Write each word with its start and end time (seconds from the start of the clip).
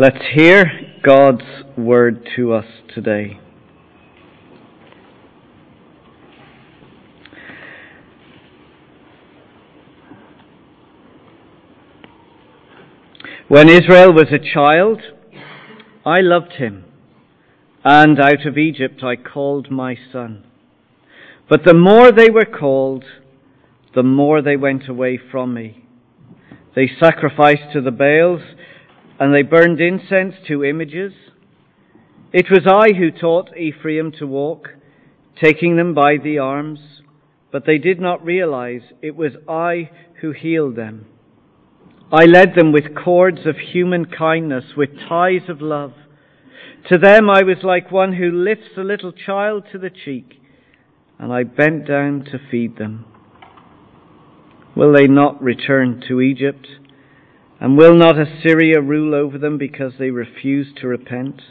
Let's 0.00 0.26
hear 0.32 0.70
God's 1.02 1.42
word 1.76 2.24
to 2.36 2.52
us 2.52 2.66
today. 2.94 3.40
When 13.48 13.68
Israel 13.68 14.12
was 14.12 14.28
a 14.30 14.38
child, 14.38 15.02
I 16.06 16.20
loved 16.20 16.52
him, 16.52 16.84
and 17.82 18.20
out 18.20 18.46
of 18.46 18.56
Egypt 18.56 19.02
I 19.02 19.16
called 19.16 19.68
my 19.68 19.96
son. 20.12 20.44
But 21.50 21.64
the 21.64 21.74
more 21.74 22.12
they 22.12 22.30
were 22.30 22.44
called, 22.44 23.04
the 23.96 24.04
more 24.04 24.42
they 24.42 24.56
went 24.56 24.88
away 24.88 25.18
from 25.18 25.54
me. 25.54 25.84
They 26.76 26.88
sacrificed 27.00 27.72
to 27.72 27.80
the 27.80 27.90
Baals, 27.90 28.42
and 29.18 29.34
they 29.34 29.42
burned 29.42 29.80
incense 29.80 30.34
to 30.46 30.64
images. 30.64 31.12
It 32.32 32.46
was 32.50 32.66
I 32.66 32.96
who 32.96 33.10
taught 33.10 33.56
Ephraim 33.56 34.12
to 34.18 34.26
walk, 34.26 34.68
taking 35.42 35.76
them 35.76 35.94
by 35.94 36.16
the 36.22 36.38
arms, 36.38 36.80
but 37.50 37.64
they 37.66 37.78
did 37.78 38.00
not 38.00 38.24
realize 38.24 38.82
it 39.02 39.16
was 39.16 39.32
I 39.48 39.90
who 40.20 40.32
healed 40.32 40.76
them. 40.76 41.06
I 42.12 42.24
led 42.24 42.54
them 42.54 42.72
with 42.72 42.94
cords 42.94 43.40
of 43.46 43.56
human 43.56 44.06
kindness, 44.06 44.64
with 44.76 44.90
ties 45.08 45.48
of 45.48 45.60
love. 45.60 45.92
To 46.90 46.96
them 46.96 47.28
I 47.28 47.42
was 47.42 47.58
like 47.62 47.90
one 47.90 48.14
who 48.14 48.30
lifts 48.30 48.76
a 48.76 48.82
little 48.82 49.12
child 49.12 49.64
to 49.72 49.78
the 49.78 49.90
cheek, 49.90 50.40
and 51.18 51.32
I 51.32 51.42
bent 51.42 51.86
down 51.86 52.24
to 52.30 52.38
feed 52.50 52.78
them. 52.78 53.04
Will 54.76 54.92
they 54.92 55.06
not 55.06 55.42
return 55.42 56.02
to 56.08 56.20
Egypt? 56.20 56.66
And 57.60 57.76
will 57.76 57.94
not 57.94 58.18
Assyria 58.18 58.80
rule 58.80 59.14
over 59.14 59.36
them 59.36 59.58
because 59.58 59.94
they 59.98 60.10
refuse 60.10 60.68
to 60.80 60.86
repent? 60.86 61.42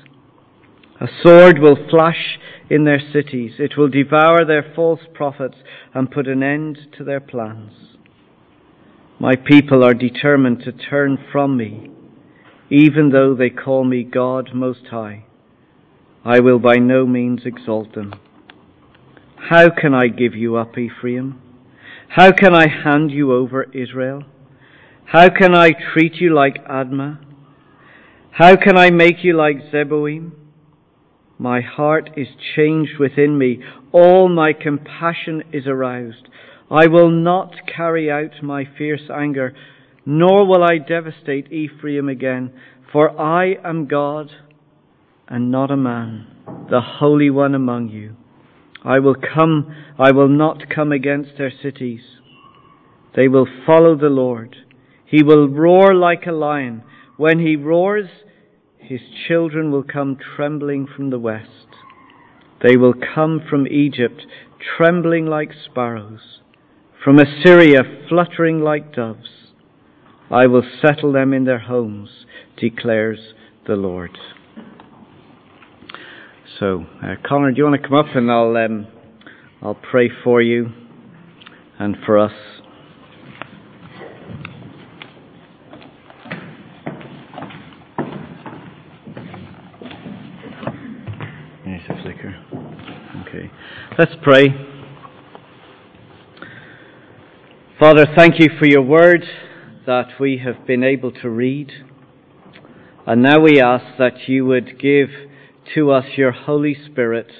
A 0.99 1.07
sword 1.21 1.59
will 1.59 1.77
flash 1.89 2.39
in 2.69 2.85
their 2.85 2.99
cities. 2.99 3.53
It 3.59 3.77
will 3.77 3.89
devour 3.89 4.45
their 4.45 4.73
false 4.75 5.01
prophets 5.13 5.57
and 5.93 6.09
put 6.09 6.27
an 6.27 6.41
end 6.41 6.79
to 6.97 7.03
their 7.03 7.19
plans. 7.19 7.73
My 9.19 9.35
people 9.35 9.83
are 9.83 9.93
determined 9.93 10.61
to 10.61 10.71
turn 10.71 11.17
from 11.31 11.57
me, 11.57 11.89
even 12.69 13.09
though 13.09 13.35
they 13.35 13.49
call 13.49 13.83
me 13.83 14.03
God 14.03 14.51
Most 14.53 14.87
High. 14.89 15.25
I 16.23 16.39
will 16.39 16.59
by 16.59 16.75
no 16.75 17.05
means 17.05 17.41
exalt 17.45 17.95
them. 17.95 18.13
How 19.49 19.69
can 19.69 19.93
I 19.93 20.07
give 20.07 20.35
you 20.35 20.55
up, 20.55 20.77
Ephraim? 20.77 21.41
How 22.09 22.31
can 22.31 22.55
I 22.55 22.67
hand 22.67 23.11
you 23.11 23.33
over, 23.33 23.63
Israel? 23.73 24.23
How 25.09 25.29
can 25.29 25.55
I 25.55 25.69
treat 25.93 26.15
you 26.15 26.35
like 26.35 26.65
Admah? 26.65 27.19
How 28.31 28.57
can 28.57 28.77
I 28.77 28.89
make 28.89 29.23
you 29.23 29.37
like 29.37 29.71
Zeboim? 29.71 30.31
My 31.39 31.61
heart 31.61 32.09
is 32.17 32.27
changed 32.57 32.99
within 32.99 33.37
me. 33.37 33.63
All 33.93 34.27
my 34.27 34.51
compassion 34.51 35.43
is 35.53 35.65
aroused. 35.65 36.27
I 36.69 36.87
will 36.87 37.09
not 37.09 37.53
carry 37.73 38.11
out 38.11 38.43
my 38.43 38.65
fierce 38.77 39.09
anger, 39.09 39.55
nor 40.05 40.45
will 40.45 40.61
I 40.61 40.77
devastate 40.77 41.53
Ephraim 41.53 42.09
again, 42.09 42.51
for 42.91 43.17
I 43.17 43.55
am 43.63 43.87
God 43.87 44.29
and 45.29 45.49
not 45.49 45.71
a 45.71 45.77
man, 45.77 46.27
the 46.69 46.81
Holy 46.81 47.29
One 47.29 47.55
among 47.55 47.87
you. 47.87 48.17
I 48.83 48.99
will 48.99 49.15
come, 49.15 49.73
I 49.97 50.11
will 50.11 50.27
not 50.27 50.69
come 50.69 50.91
against 50.91 51.37
their 51.37 51.53
cities. 51.63 52.01
They 53.15 53.29
will 53.29 53.47
follow 53.65 53.95
the 53.95 54.09
Lord. 54.09 54.57
He 55.07 55.23
will 55.23 55.47
roar 55.47 55.95
like 55.95 56.25
a 56.27 56.31
lion. 56.31 56.83
When 57.15 57.39
he 57.39 57.55
roars, 57.55 58.09
his 58.77 58.99
children 59.27 59.71
will 59.71 59.83
come 59.83 60.17
trembling 60.35 60.87
from 60.87 61.09
the 61.09 61.19
west. 61.19 61.49
They 62.61 62.75
will 62.75 62.93
come 62.93 63.41
from 63.49 63.67
Egypt, 63.67 64.21
trembling 64.77 65.25
like 65.25 65.51
sparrows, 65.65 66.41
from 67.03 67.19
Assyria, 67.19 67.81
fluttering 68.09 68.61
like 68.61 68.93
doves. 68.93 69.29
I 70.29 70.47
will 70.47 70.63
settle 70.81 71.13
them 71.13 71.33
in 71.33 71.45
their 71.45 71.59
homes, 71.59 72.09
declares 72.57 73.33
the 73.65 73.75
Lord. 73.75 74.17
So, 76.59 76.85
uh, 77.03 77.15
Conor, 77.25 77.51
do 77.51 77.57
you 77.57 77.63
want 77.65 77.81
to 77.81 77.87
come 77.87 77.97
up 77.97 78.15
and 78.15 78.31
I'll 78.31 78.57
um, 78.57 78.87
I'll 79.61 79.75
pray 79.75 80.09
for 80.23 80.41
you 80.41 80.69
and 81.79 81.95
for 82.05 82.17
us. 82.17 82.31
There's 91.65 91.81
a 91.89 92.01
flicker. 92.03 92.35
Okay, 93.27 93.51
let's 93.97 94.13
pray. 94.21 94.49
Father, 97.79 98.05
thank 98.15 98.39
you 98.39 98.49
for 98.59 98.67
your 98.67 98.83
word 98.83 99.23
that 99.87 100.19
we 100.19 100.37
have 100.43 100.67
been 100.67 100.83
able 100.83 101.11
to 101.11 101.29
read. 101.29 101.71
And 103.07 103.23
now 103.23 103.39
we 103.39 103.59
ask 103.59 103.97
that 103.97 104.27
you 104.27 104.45
would 104.45 104.79
give 104.79 105.09
to 105.73 105.91
us 105.91 106.05
your 106.15 106.31
Holy 106.31 106.75
Spirit, 106.85 107.31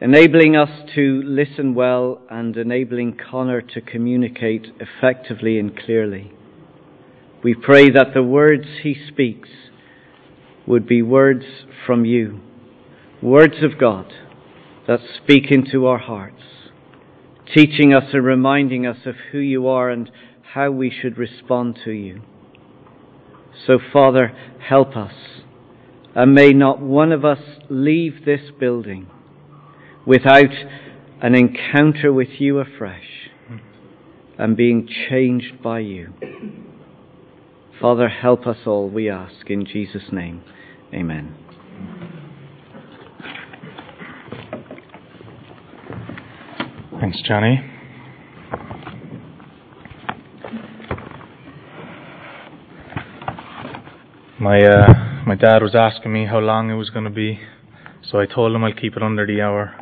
enabling 0.00 0.54
us 0.54 0.70
to 0.94 1.22
listen 1.24 1.74
well 1.74 2.20
and 2.30 2.56
enabling 2.56 3.18
Conor 3.18 3.60
to 3.60 3.80
communicate 3.80 4.68
effectively 4.78 5.58
and 5.58 5.76
clearly. 5.76 6.32
We 7.42 7.54
pray 7.54 7.90
that 7.90 8.14
the 8.14 8.22
words 8.22 8.66
he 8.82 8.94
speaks 9.08 9.48
would 10.66 10.86
be 10.86 11.02
words 11.02 11.44
from 11.84 12.04
you, 12.04 12.40
words 13.20 13.56
of 13.62 13.80
God 13.80 14.12
that 14.86 15.00
speak 15.22 15.50
into 15.50 15.86
our 15.86 15.98
hearts, 15.98 16.42
teaching 17.54 17.92
us 17.92 18.04
and 18.12 18.24
reminding 18.24 18.86
us 18.86 18.98
of 19.06 19.14
who 19.32 19.38
you 19.38 19.66
are 19.66 19.90
and 19.90 20.10
how 20.54 20.70
we 20.70 20.90
should 20.90 21.18
respond 21.18 21.78
to 21.84 21.90
you. 21.90 22.22
So, 23.66 23.78
Father, 23.92 24.32
help 24.68 24.96
us 24.96 25.14
and 26.14 26.34
may 26.34 26.52
not 26.52 26.80
one 26.80 27.12
of 27.12 27.24
us 27.24 27.40
leave 27.68 28.24
this 28.24 28.50
building 28.58 29.06
without 30.06 30.52
an 31.20 31.34
encounter 31.34 32.12
with 32.12 32.28
you 32.38 32.58
afresh 32.58 33.30
and 34.38 34.56
being 34.56 34.88
changed 35.08 35.62
by 35.62 35.80
you. 35.80 36.12
Father, 37.80 38.08
help 38.08 38.46
us 38.46 38.58
all, 38.66 38.88
we 38.88 39.10
ask, 39.10 39.50
in 39.50 39.66
Jesus' 39.66 40.10
name. 40.12 40.42
Amen. 40.94 41.45
Thanks, 47.00 47.20
Johnny. 47.22 47.58
My 54.40 54.60
uh, 54.62 55.22
my 55.26 55.34
dad 55.34 55.62
was 55.62 55.74
asking 55.74 56.12
me 56.12 56.24
how 56.24 56.38
long 56.38 56.70
it 56.70 56.74
was 56.74 56.88
going 56.88 57.04
to 57.04 57.10
be, 57.10 57.38
so 58.10 58.18
I 58.18 58.26
told 58.26 58.54
him 58.54 58.64
I'll 58.64 58.72
keep 58.72 58.96
it 58.96 59.02
under 59.02 59.26
the 59.26 59.42
hour, 59.42 59.74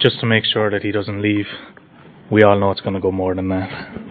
just 0.00 0.18
to 0.20 0.26
make 0.26 0.44
sure 0.44 0.70
that 0.70 0.82
he 0.82 0.90
doesn't 0.90 1.22
leave. 1.22 1.46
We 2.32 2.42
all 2.42 2.58
know 2.58 2.72
it's 2.72 2.80
going 2.80 2.94
to 2.94 3.00
go 3.00 3.12
more 3.12 3.34
than 3.34 3.48
that. 3.50 4.07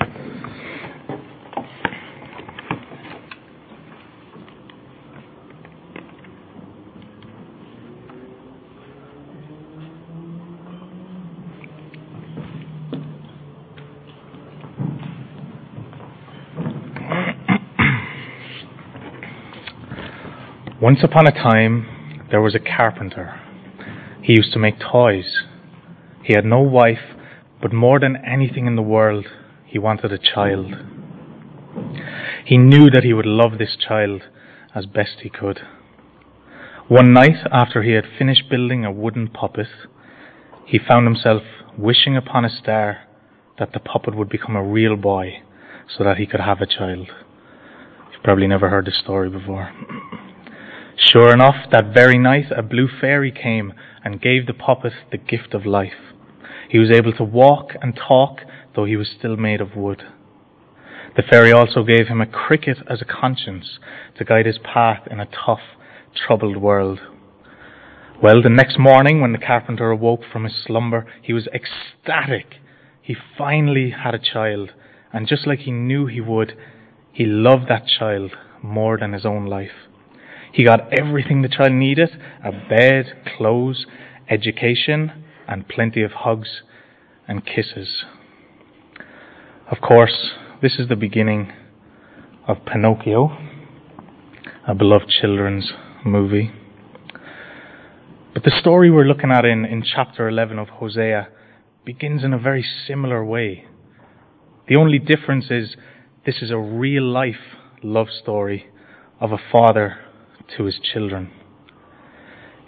Once 20.87 20.99
upon 21.03 21.27
a 21.27 21.31
time, 21.31 21.85
there 22.31 22.39
was 22.39 22.55
a 22.55 22.59
carpenter. 22.77 23.37
He 24.21 24.31
used 24.31 24.53
to 24.53 24.59
make 24.59 24.79
toys. 24.79 25.43
He 26.23 26.33
had 26.33 26.45
no 26.45 26.61
wife, 26.61 27.13
but 27.61 27.73
more 27.73 27.99
than 27.99 28.15
anything 28.25 28.67
in 28.67 28.77
the 28.77 28.81
world, 28.81 29.25
he 29.65 29.77
wanted 29.77 30.13
a 30.13 30.17
child. 30.17 30.75
He 32.45 32.57
knew 32.57 32.89
that 32.89 33.03
he 33.03 33.11
would 33.11 33.25
love 33.25 33.57
this 33.57 33.75
child 33.75 34.21
as 34.73 34.85
best 34.85 35.17
he 35.23 35.29
could. 35.29 35.59
One 36.87 37.11
night, 37.11 37.45
after 37.51 37.83
he 37.83 37.91
had 37.91 38.05
finished 38.17 38.49
building 38.49 38.85
a 38.85 38.91
wooden 38.91 39.27
puppet, 39.27 39.67
he 40.65 40.79
found 40.79 41.05
himself 41.05 41.41
wishing 41.77 42.15
upon 42.15 42.45
a 42.45 42.57
star 42.63 42.99
that 43.59 43.73
the 43.73 43.81
puppet 43.81 44.15
would 44.15 44.29
become 44.29 44.55
a 44.55 44.63
real 44.63 44.95
boy 44.95 45.43
so 45.97 46.05
that 46.05 46.15
he 46.15 46.25
could 46.25 46.39
have 46.39 46.61
a 46.61 46.65
child. 46.65 47.09
You've 48.13 48.23
probably 48.23 48.47
never 48.47 48.69
heard 48.69 48.85
this 48.85 49.01
story 49.03 49.29
before. 49.29 49.73
Sure 50.99 51.31
enough, 51.31 51.69
that 51.71 51.93
very 51.93 52.17
night 52.17 52.51
a 52.55 52.63
blue 52.63 52.87
fairy 52.99 53.31
came 53.31 53.71
and 54.03 54.19
gave 54.19 54.47
the 54.47 54.53
puppet 54.53 54.93
the 55.11 55.17
gift 55.17 55.53
of 55.53 55.63
life. 55.63 56.15
He 56.69 56.79
was 56.79 56.89
able 56.89 57.13
to 57.13 57.23
walk 57.23 57.73
and 57.81 57.95
talk, 57.95 58.39
though 58.75 58.85
he 58.85 58.95
was 58.95 59.07
still 59.07 59.37
made 59.37 59.61
of 59.61 59.75
wood. 59.75 60.03
The 61.15 61.21
fairy 61.21 61.51
also 61.51 61.83
gave 61.83 62.07
him 62.07 62.19
a 62.19 62.25
cricket 62.25 62.79
as 62.89 63.01
a 63.01 63.05
conscience 63.05 63.77
to 64.17 64.25
guide 64.25 64.47
his 64.47 64.57
path 64.57 65.07
in 65.09 65.19
a 65.19 65.27
tough, 65.27 65.61
troubled 66.15 66.57
world. 66.57 66.99
Well, 68.21 68.41
the 68.41 68.49
next 68.49 68.79
morning, 68.79 69.21
when 69.21 69.33
the 69.33 69.37
carpenter 69.37 69.91
awoke 69.91 70.21
from 70.31 70.45
his 70.45 70.55
slumber, 70.65 71.05
he 71.21 71.31
was 71.31 71.47
ecstatic. 71.53 72.55
He 73.01 73.15
finally 73.37 73.91
had 73.91 74.15
a 74.15 74.19
child, 74.19 74.71
and 75.13 75.27
just 75.27 75.45
like 75.45 75.59
he 75.59 75.71
knew 75.71 76.07
he 76.07 76.21
would, 76.21 76.53
he 77.11 77.25
loved 77.25 77.69
that 77.69 77.85
child 77.87 78.31
more 78.63 78.97
than 78.97 79.13
his 79.13 79.25
own 79.25 79.45
life. 79.45 79.86
He 80.51 80.63
got 80.63 80.93
everything 80.97 81.41
the 81.41 81.49
child 81.49 81.73
needed 81.73 82.09
a 82.43 82.51
bed, 82.51 83.05
clothes, 83.37 83.85
education, 84.29 85.23
and 85.47 85.67
plenty 85.67 86.03
of 86.03 86.11
hugs 86.11 86.61
and 87.27 87.45
kisses. 87.45 88.05
Of 89.69 89.81
course, 89.81 90.31
this 90.61 90.79
is 90.79 90.87
the 90.87 90.95
beginning 90.95 91.51
of 92.47 92.65
Pinocchio, 92.65 93.37
a 94.67 94.73
beloved 94.73 95.09
children's 95.09 95.71
movie. 96.05 96.51
But 98.33 98.43
the 98.43 98.51
story 98.51 98.89
we're 98.89 99.05
looking 99.05 99.31
at 99.31 99.45
in, 99.45 99.65
in 99.65 99.83
chapter 99.83 100.29
11 100.29 100.59
of 100.59 100.69
Hosea 100.69 101.27
begins 101.85 102.23
in 102.23 102.33
a 102.33 102.39
very 102.39 102.65
similar 102.87 103.25
way. 103.25 103.65
The 104.67 104.75
only 104.75 104.99
difference 104.99 105.47
is 105.49 105.75
this 106.25 106.41
is 106.41 106.51
a 106.51 106.57
real 106.57 107.03
life 107.03 107.55
love 107.83 108.07
story 108.09 108.67
of 109.19 109.31
a 109.31 109.37
father 109.51 109.97
to 110.55 110.65
his 110.65 110.79
children. 110.79 111.31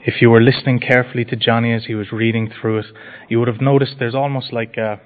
If 0.06 0.22
you 0.22 0.30
were 0.30 0.42
listening 0.42 0.80
carefully 0.80 1.26
to 1.26 1.36
Johnny 1.36 1.74
as 1.74 1.86
he 1.86 1.96
was 1.96 2.12
reading 2.12 2.50
through 2.50 2.80
it, 2.80 2.86
you 3.28 3.40
would 3.40 3.48
have 3.48 3.62
noticed 3.62 3.96
there's 4.00 4.16
almost 4.16 4.54
like 4.54 4.78
a, 4.78 5.00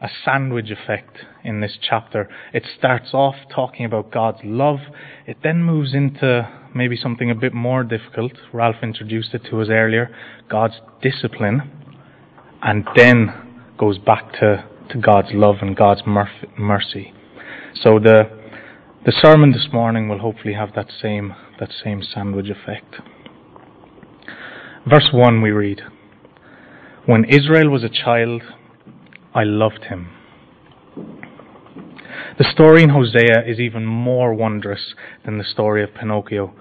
a 0.00 0.08
sandwich 0.24 0.70
effect 0.70 1.18
in 1.42 1.60
this 1.60 1.76
chapter. 1.80 2.28
It 2.52 2.64
starts 2.78 3.12
off 3.12 3.34
talking 3.52 3.84
about 3.84 4.12
God's 4.12 4.38
love, 4.44 4.78
it 5.26 5.38
then 5.42 5.64
moves 5.64 5.94
into 5.94 6.48
maybe 6.74 6.96
something 6.96 7.30
a 7.30 7.34
bit 7.34 7.54
more 7.54 7.82
difficult. 7.82 8.32
Ralph 8.52 8.82
introduced 8.82 9.34
it 9.34 9.42
to 9.50 9.60
us 9.60 9.68
earlier 9.70 10.14
God's 10.48 10.74
discipline, 11.02 11.70
and 12.62 12.86
then 12.96 13.72
goes 13.78 13.98
back 13.98 14.32
to, 14.34 14.64
to 14.90 14.98
God's 14.98 15.28
love 15.32 15.56
and 15.60 15.76
God's 15.76 16.02
mercy. 16.06 17.12
So 17.82 17.98
the, 17.98 18.24
the 19.04 19.12
sermon 19.22 19.52
this 19.52 19.68
morning 19.70 20.08
will 20.08 20.20
hopefully 20.20 20.54
have 20.54 20.74
that 20.74 20.90
same, 21.02 21.34
that 21.60 21.68
same 21.84 22.02
sandwich 22.02 22.48
effect. 22.48 22.96
Verse 24.86 25.10
1 25.12 25.42
we 25.42 25.50
read 25.50 25.82
When 27.04 27.26
Israel 27.26 27.68
was 27.68 27.84
a 27.84 27.90
child, 27.90 28.42
I 29.34 29.44
loved 29.44 29.84
him. 29.84 30.08
The 32.38 32.50
story 32.50 32.82
in 32.82 32.88
Hosea 32.88 33.44
is 33.46 33.60
even 33.60 33.84
more 33.84 34.32
wondrous 34.32 34.94
than 35.26 35.36
the 35.36 35.44
story 35.44 35.84
of 35.84 35.94
Pinocchio, 35.94 36.54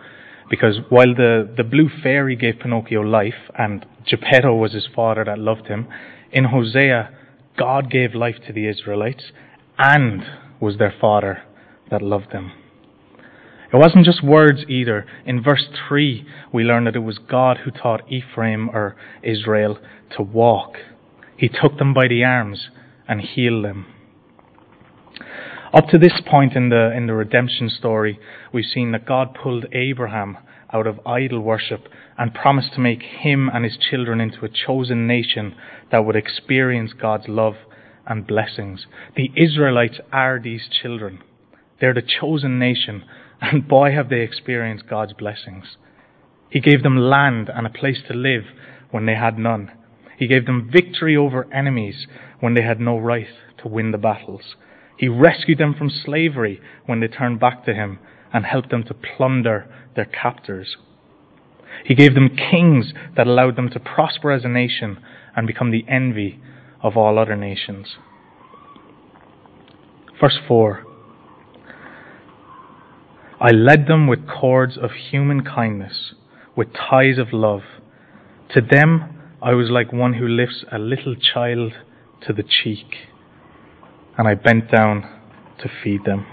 because 0.49 0.79
while 0.89 1.15
the, 1.15 1.49
the 1.55 1.63
blue 1.63 1.89
fairy 2.01 2.35
gave 2.35 2.59
Pinocchio 2.59 2.99
life 2.99 3.49
and 3.57 3.85
Geppetto 4.05 4.53
was 4.53 4.73
his 4.73 4.89
father 4.93 5.23
that 5.23 5.39
loved 5.39 5.67
him, 5.67 5.87
in 6.33 6.43
Hosea, 6.45 7.09
God 7.57 7.89
gave 7.89 8.13
life 8.13 8.35
to 8.47 8.51
the 8.51 8.67
Israelites 8.67 9.31
and 9.77 10.23
was 10.59 10.77
their 10.77 10.93
father 10.99 11.43
that 11.89 12.01
loved 12.01 12.31
them. 12.31 12.51
It 13.73 13.77
wasn't 13.77 14.05
just 14.05 14.23
words 14.23 14.63
either. 14.67 15.05
In 15.25 15.41
verse 15.41 15.67
3, 15.87 16.25
we 16.53 16.63
learn 16.63 16.83
that 16.83 16.95
it 16.95 16.99
was 16.99 17.17
God 17.17 17.59
who 17.65 17.71
taught 17.71 18.11
Ephraim 18.11 18.69
or 18.69 18.95
Israel 19.23 19.79
to 20.15 20.21
walk. 20.21 20.75
He 21.35 21.49
took 21.49 21.79
them 21.79 21.93
by 21.93 22.07
the 22.07 22.23
arms 22.23 22.69
and 23.07 23.21
healed 23.21 23.65
them. 23.65 23.87
Up 25.73 25.87
to 25.87 25.97
this 25.97 26.21
point 26.29 26.53
in 26.53 26.69
the, 26.69 26.95
in 26.95 27.07
the 27.07 27.15
redemption 27.15 27.67
story, 27.67 28.19
we've 28.53 28.63
seen 28.63 28.91
that 28.91 29.07
God 29.07 29.33
pulled 29.33 29.65
Abraham 29.71 30.37
out 30.71 30.85
of 30.85 30.99
idol 31.05 31.39
worship 31.39 31.87
and 32.15 32.33
promised 32.33 32.73
to 32.73 32.79
make 32.79 33.01
him 33.01 33.49
and 33.51 33.65
his 33.65 33.77
children 33.77 34.21
into 34.21 34.45
a 34.45 34.49
chosen 34.49 35.07
nation 35.07 35.55
that 35.91 36.05
would 36.05 36.15
experience 36.15 36.93
God's 36.93 37.27
love 37.27 37.55
and 38.05 38.27
blessings. 38.27 38.85
The 39.15 39.31
Israelites 39.35 39.99
are 40.11 40.39
these 40.39 40.69
children. 40.69 41.23
They're 41.83 41.93
the 41.93 42.01
chosen 42.01 42.59
nation, 42.59 43.03
and 43.41 43.67
boy, 43.67 43.91
have 43.91 44.07
they 44.07 44.21
experienced 44.21 44.87
God's 44.87 45.11
blessings. 45.11 45.75
He 46.49 46.61
gave 46.61 46.81
them 46.81 46.95
land 46.95 47.49
and 47.53 47.67
a 47.67 47.69
place 47.69 47.97
to 48.07 48.13
live 48.13 48.43
when 48.91 49.05
they 49.05 49.15
had 49.15 49.37
none. 49.37 49.69
He 50.17 50.25
gave 50.25 50.45
them 50.45 50.69
victory 50.71 51.17
over 51.17 51.53
enemies 51.53 52.07
when 52.39 52.53
they 52.53 52.61
had 52.61 52.79
no 52.79 52.97
right 52.97 53.27
to 53.57 53.67
win 53.67 53.91
the 53.91 53.97
battles. 53.97 54.55
He 54.97 55.09
rescued 55.09 55.57
them 55.57 55.75
from 55.77 55.89
slavery 55.89 56.61
when 56.85 57.01
they 57.01 57.09
turned 57.09 57.41
back 57.41 57.65
to 57.65 57.73
him 57.73 57.99
and 58.31 58.45
helped 58.45 58.69
them 58.69 58.85
to 58.85 58.93
plunder 58.93 59.69
their 59.93 60.05
captors. 60.05 60.77
He 61.83 61.95
gave 61.95 62.13
them 62.13 62.37
kings 62.37 62.93
that 63.17 63.27
allowed 63.27 63.57
them 63.57 63.69
to 63.71 63.79
prosper 63.81 64.31
as 64.31 64.45
a 64.45 64.47
nation 64.47 64.99
and 65.35 65.45
become 65.45 65.71
the 65.71 65.83
envy 65.89 66.39
of 66.81 66.95
all 66.95 67.19
other 67.19 67.35
nations. 67.35 67.97
Verse 70.21 70.39
4 70.47 70.85
I 73.43 73.51
led 73.51 73.87
them 73.87 74.07
with 74.07 74.25
cords 74.25 74.77
of 74.77 74.91
human 75.11 75.43
kindness, 75.43 76.13
with 76.55 76.69
ties 76.71 77.17
of 77.17 77.33
love. 77.33 77.59
To 78.51 78.61
them 78.61 79.19
I 79.41 79.53
was 79.53 79.69
like 79.69 79.91
one 79.91 80.13
who 80.13 80.25
lifts 80.25 80.63
a 80.71 80.79
little 80.79 81.13
child 81.15 81.73
to 82.25 82.31
the 82.31 82.43
cheek 82.43 83.09
and 84.17 84.29
I 84.29 84.35
bent 84.35 84.71
down 84.71 85.01
to 85.61 85.69
feed 85.83 86.05
them. 86.05 86.25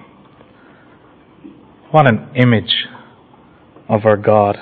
What 1.91 2.07
an 2.07 2.29
image 2.37 2.87
of 3.89 4.07
our 4.07 4.17
God 4.17 4.57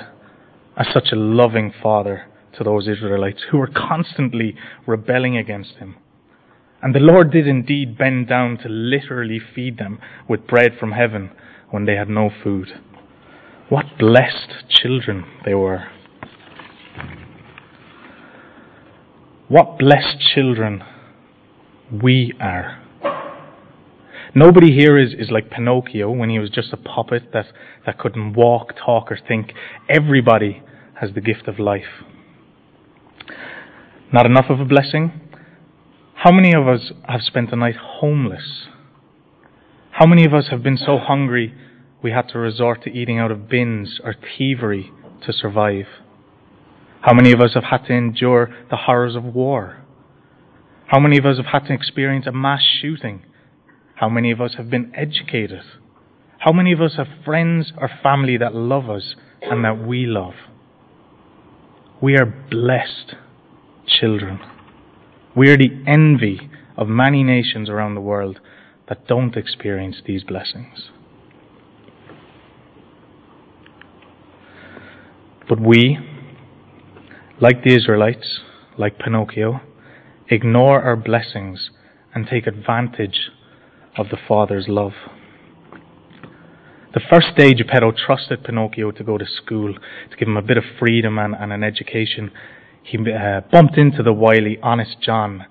as 0.75 0.87
such 0.91 1.09
a 1.12 1.17
loving 1.17 1.71
Father 1.83 2.29
to 2.56 2.65
those 2.65 2.89
Israelites 2.89 3.43
who 3.50 3.59
were 3.59 3.67
constantly 3.69 4.55
rebelling 4.87 5.37
against 5.37 5.75
Him. 5.75 5.97
And 6.81 6.95
the 6.95 7.00
Lord 7.00 7.31
did 7.31 7.47
indeed 7.47 7.99
bend 7.99 8.29
down 8.29 8.56
to 8.59 8.71
literally 8.71 9.39
feed 9.55 9.77
them 9.77 9.99
with 10.27 10.47
bread 10.47 10.79
from 10.81 10.93
heaven 10.93 11.33
when 11.70 11.85
they 11.85 11.94
had 11.94 12.09
no 12.09 12.31
food. 12.43 12.69
What 13.69 13.87
blessed 13.99 14.69
children 14.69 15.25
they 15.44 15.55
were. 15.55 15.85
What 19.49 19.79
blessed 19.79 20.20
children 20.35 20.82
we 21.91 22.35
are. 22.41 22.82
Nobody 24.35 24.73
here 24.73 24.99
is, 24.99 25.15
is 25.15 25.31
like 25.31 25.50
Pinocchio 25.50 26.11
when 26.11 26.29
he 26.29 26.38
was 26.38 26.50
just 26.50 26.73
a 26.73 26.76
puppet 26.76 27.31
that, 27.32 27.47
that 27.87 27.99
couldn't 27.99 28.35
walk, 28.35 28.75
talk, 28.85 29.11
or 29.11 29.19
think. 29.26 29.53
Everybody 29.88 30.62
has 31.00 31.11
the 31.14 31.21
gift 31.21 31.49
of 31.49 31.59
life. 31.59 32.04
Not 34.12 34.26
enough 34.26 34.47
of 34.49 34.61
a 34.61 34.64
blessing? 34.64 35.21
How 36.14 36.33
many 36.33 36.52
of 36.52 36.66
us 36.69 36.92
have 37.09 37.23
spent 37.23 37.52
a 37.52 37.57
night 37.57 37.76
homeless? 37.76 38.66
How 39.92 40.07
many 40.07 40.25
of 40.25 40.35
us 40.35 40.49
have 40.50 40.62
been 40.62 40.76
so 40.76 40.99
hungry 40.99 41.54
we 42.02 42.11
had 42.11 42.28
to 42.28 42.38
resort 42.38 42.83
to 42.85 42.90
eating 42.90 43.19
out 43.19 43.31
of 43.31 43.49
bins 43.49 44.00
or 44.02 44.14
thievery 44.14 44.93
to 45.26 45.33
survive? 45.33 45.87
How 47.00 47.14
many 47.14 47.33
of 47.33 47.40
us 47.40 47.55
have 47.55 47.64
had 47.64 47.85
to 47.87 47.93
endure 47.93 48.50
the 48.71 48.76
horrors 48.76 49.17
of 49.17 49.25
war? 49.25 49.85
How 50.87 51.00
many 51.00 51.19
of 51.19 51.26
us 51.26 51.37
have 51.37 51.47
had 51.47 51.67
to 51.69 51.75
experience 51.75 52.26
a 52.26 52.33
mass 52.33 52.62
shooting 52.81 53.23
how 53.99 54.09
many 54.09 54.31
of 54.31 54.40
us 54.40 54.55
have 54.57 54.71
been 54.71 54.93
educated? 54.95 55.62
How 56.38 56.52
many 56.52 56.73
of 56.73 56.81
us 56.81 56.95
have 56.97 57.09
friends 57.25 57.73
or 57.76 57.90
family 58.00 58.37
that 58.37 58.55
love 58.55 58.88
us 58.88 59.17
and 59.43 59.64
that 59.64 59.85
we 59.85 60.07
love? 60.07 60.35
We 62.00 62.17
are 62.17 62.25
blessed 62.25 63.17
children. 63.88 64.38
We 65.37 65.50
are 65.50 65.57
the 65.57 65.83
envy 65.85 66.49
of 66.76 66.87
many 66.87 67.25
nations 67.25 67.69
around 67.69 67.97
the 67.97 68.00
world 68.00 68.38
that 68.88 69.09
don't 69.09 69.37
experience 69.37 69.97
these 70.07 70.23
blessings. 70.23 70.90
But 75.49 75.61
we, 75.61 75.99
like 77.40 77.62
the 77.64 77.75
Israelites, 77.75 78.40
like 78.76 78.99
Pinocchio, 78.99 79.61
ignore 80.28 80.83
our 80.83 80.97
blessings 80.97 81.71
and 82.14 82.26
take 82.26 82.47
advantage 82.47 83.31
of 83.97 84.09
the 84.11 84.19
father's 84.28 84.67
love. 84.69 84.93
The 86.95 87.00
first 87.11 87.37
day 87.37 87.55
Geppetto 87.55 87.93
trusted 87.93 88.45
Pinocchio 88.45 88.90
to 88.93 89.05
go 89.05 89.19
to 89.19 89.26
school, 89.26 89.75
to 89.75 90.17
give 90.17 90.28
him 90.28 90.37
a 90.37 90.43
bit 90.43 90.57
of 90.57 90.64
freedom 90.78 91.19
and, 91.19 91.35
and 91.35 91.52
an 91.52 91.62
education, 91.62 92.31
he 92.83 92.99
uh, 92.99 93.43
bumped 93.52 93.76
into 93.76 94.02
the 94.02 94.12
wily, 94.12 94.59
honest 94.62 94.97
John 95.02 95.45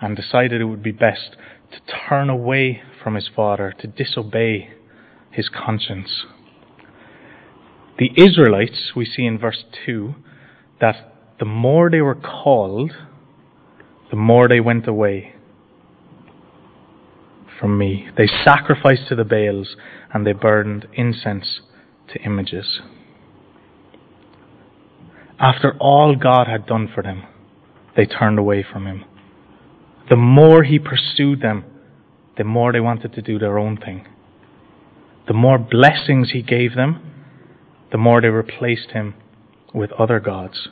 and 0.00 0.16
decided 0.16 0.60
it 0.60 0.64
would 0.64 0.82
be 0.82 0.92
best 0.92 1.36
to 1.72 1.80
turn 2.08 2.30
away 2.30 2.82
from 3.02 3.14
his 3.14 3.28
father, 3.34 3.74
to 3.80 3.86
disobey 3.86 4.70
his 5.30 5.48
conscience. 5.48 6.24
The 7.98 8.10
Israelites, 8.16 8.92
we 8.96 9.04
see 9.04 9.24
in 9.24 9.38
verse 9.38 9.64
2, 9.86 10.14
that 10.80 11.12
the 11.38 11.44
more 11.44 11.90
they 11.90 12.00
were 12.00 12.16
called, 12.16 12.92
the 14.10 14.16
more 14.16 14.48
they 14.48 14.60
went 14.60 14.88
away 14.88 15.34
from 17.58 17.78
me. 17.78 18.08
They 18.16 18.26
sacrificed 18.44 19.08
to 19.08 19.14
the 19.14 19.24
Baals 19.24 19.76
and 20.12 20.26
they 20.26 20.32
burned 20.32 20.86
incense 20.94 21.60
to 22.12 22.20
images. 22.22 22.80
After 25.38 25.76
all 25.78 26.16
God 26.16 26.46
had 26.46 26.66
done 26.66 26.88
for 26.92 27.02
them, 27.02 27.24
they 27.96 28.06
turned 28.06 28.38
away 28.38 28.64
from 28.70 28.86
him. 28.86 29.04
The 30.10 30.16
more 30.16 30.64
he 30.64 30.78
pursued 30.78 31.40
them, 31.40 31.64
the 32.36 32.44
more 32.44 32.72
they 32.72 32.80
wanted 32.80 33.12
to 33.14 33.22
do 33.22 33.38
their 33.38 33.58
own 33.58 33.76
thing. 33.76 34.06
The 35.26 35.34
more 35.34 35.58
blessings 35.58 36.32
he 36.32 36.42
gave 36.42 36.74
them, 36.74 37.13
the 37.94 37.98
more 37.98 38.20
they 38.20 38.26
replaced 38.26 38.90
him 38.90 39.14
with 39.72 39.92
other 39.92 40.18
gods. 40.18 40.66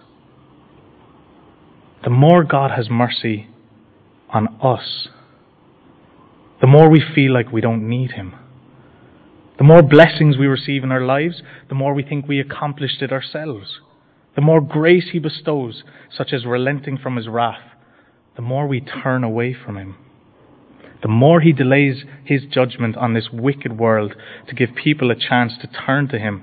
The 2.02 2.10
more 2.10 2.42
God 2.42 2.72
has 2.72 2.90
mercy 2.90 3.46
on 4.30 4.48
us, 4.60 5.06
the 6.60 6.66
more 6.66 6.88
we 6.88 7.00
feel 7.14 7.32
like 7.32 7.52
we 7.52 7.60
don't 7.60 7.88
need 7.88 8.10
him. 8.12 8.34
The 9.56 9.62
more 9.62 9.82
blessings 9.82 10.36
we 10.36 10.48
receive 10.48 10.82
in 10.82 10.90
our 10.90 11.04
lives, 11.04 11.42
the 11.68 11.76
more 11.76 11.94
we 11.94 12.02
think 12.02 12.26
we 12.26 12.40
accomplished 12.40 13.00
it 13.02 13.12
ourselves. 13.12 13.78
The 14.34 14.42
more 14.42 14.60
grace 14.60 15.10
he 15.12 15.20
bestows, 15.20 15.84
such 16.12 16.32
as 16.32 16.44
relenting 16.44 16.98
from 16.98 17.14
his 17.14 17.28
wrath, 17.28 17.62
the 18.34 18.42
more 18.42 18.66
we 18.66 18.80
turn 18.80 19.22
away 19.22 19.54
from 19.54 19.76
him. 19.76 19.94
The 21.02 21.08
more 21.08 21.40
he 21.40 21.52
delays 21.52 22.02
his 22.24 22.42
judgment 22.50 22.96
on 22.96 23.14
this 23.14 23.28
wicked 23.32 23.78
world 23.78 24.14
to 24.48 24.56
give 24.56 24.70
people 24.74 25.12
a 25.12 25.14
chance 25.14 25.52
to 25.60 25.68
turn 25.68 26.08
to 26.08 26.18
him, 26.18 26.42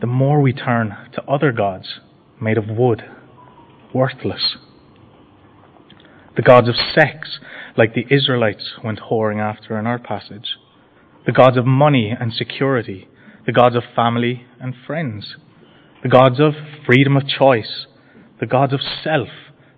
the 0.00 0.06
more 0.06 0.40
we 0.40 0.52
turn 0.52 0.96
to 1.14 1.22
other 1.24 1.52
gods 1.52 2.00
made 2.40 2.58
of 2.58 2.68
wood, 2.68 3.02
worthless. 3.94 4.56
The 6.36 6.42
gods 6.42 6.68
of 6.68 6.74
sex, 6.74 7.38
like 7.76 7.94
the 7.94 8.06
Israelites 8.10 8.72
went 8.82 9.00
whoring 9.10 9.40
after 9.40 9.78
in 9.78 9.86
our 9.86 9.98
passage. 9.98 10.56
The 11.26 11.32
gods 11.32 11.56
of 11.56 11.66
money 11.66 12.12
and 12.18 12.32
security. 12.32 13.08
The 13.46 13.52
gods 13.52 13.76
of 13.76 13.82
family 13.94 14.46
and 14.60 14.74
friends 14.86 15.36
the 16.04 16.10
gods 16.10 16.38
of 16.38 16.52
freedom 16.84 17.16
of 17.16 17.26
choice, 17.26 17.86
the 18.38 18.46
gods 18.46 18.74
of 18.74 18.80
self, 19.02 19.28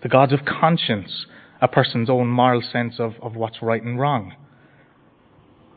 the 0.02 0.08
gods 0.08 0.32
of 0.32 0.40
conscience, 0.44 1.24
a 1.62 1.68
person's 1.68 2.10
own 2.10 2.26
moral 2.26 2.60
sense 2.60 2.96
of, 2.98 3.12
of 3.22 3.36
what's 3.36 3.62
right 3.62 3.82
and 3.82 3.98
wrong. 3.98 4.34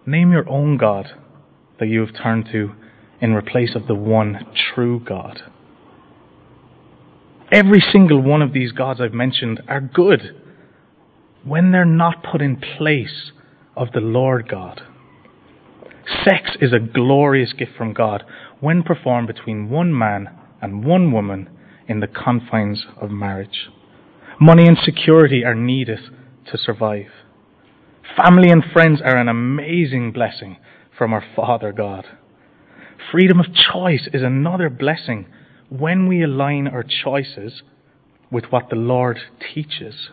Name 0.08 0.32
your 0.32 0.50
own 0.50 0.76
God 0.78 1.06
that 1.80 1.86
you 1.86 2.00
have 2.04 2.16
turned 2.16 2.50
to 2.52 2.72
in 3.22 3.34
replace 3.34 3.76
of 3.76 3.88
the 3.88 3.96
one 3.96 4.46
true 4.74 5.00
God. 5.00 5.42
Every 7.52 7.84
single 7.92 8.22
one 8.22 8.42
of 8.42 8.54
these 8.54 8.72
gods 8.72 9.02
I've 9.02 9.14
mentioned 9.14 9.62
are 9.68 9.82
good 9.82 10.36
when 11.44 11.72
they're 11.72 11.86
not 11.86 12.24
put 12.24 12.42
in 12.42 12.58
place 12.78 13.32
of 13.76 13.92
the 13.92 14.02
Lord 14.02 14.48
God. 14.48 14.82
Sex 16.24 16.52
is 16.62 16.74
a 16.74 16.80
glorious 16.80 17.54
gift 17.54 17.72
from 17.78 17.94
God 17.94 18.24
when 18.60 18.84
performed 18.84 19.28
between 19.28 19.70
one 19.70 19.98
man 19.98 20.30
and 20.62 20.86
one 20.86 21.12
woman 21.12 21.50
in 21.88 22.00
the 22.00 22.08
confines 22.08 22.86
of 23.02 23.10
marriage. 23.10 23.70
Money 24.40 24.68
and 24.68 24.78
security 24.78 25.44
are 25.44 25.56
needed 25.56 26.00
to 26.52 26.58
survive. 26.58 27.08
Family 28.16 28.50
and 28.50 28.64
friends 28.74 29.02
are 29.02 29.18
an 29.18 29.28
amazing 29.28 30.12
blessing 30.12 30.58
from 30.98 31.14
our 31.14 31.24
Father 31.36 31.72
God. 31.72 32.06
Freedom 33.12 33.40
of 33.40 33.48
choice 33.54 34.08
is 34.14 34.22
another 34.22 34.70
blessing 34.70 35.26
when 35.70 36.08
we 36.08 36.24
align 36.24 36.68
our 36.68 36.84
choices 36.84 37.62
with 38.32 38.46
what 38.52 38.70
the 38.70 38.76
Lord 38.76 39.18
teaches. 39.54 40.10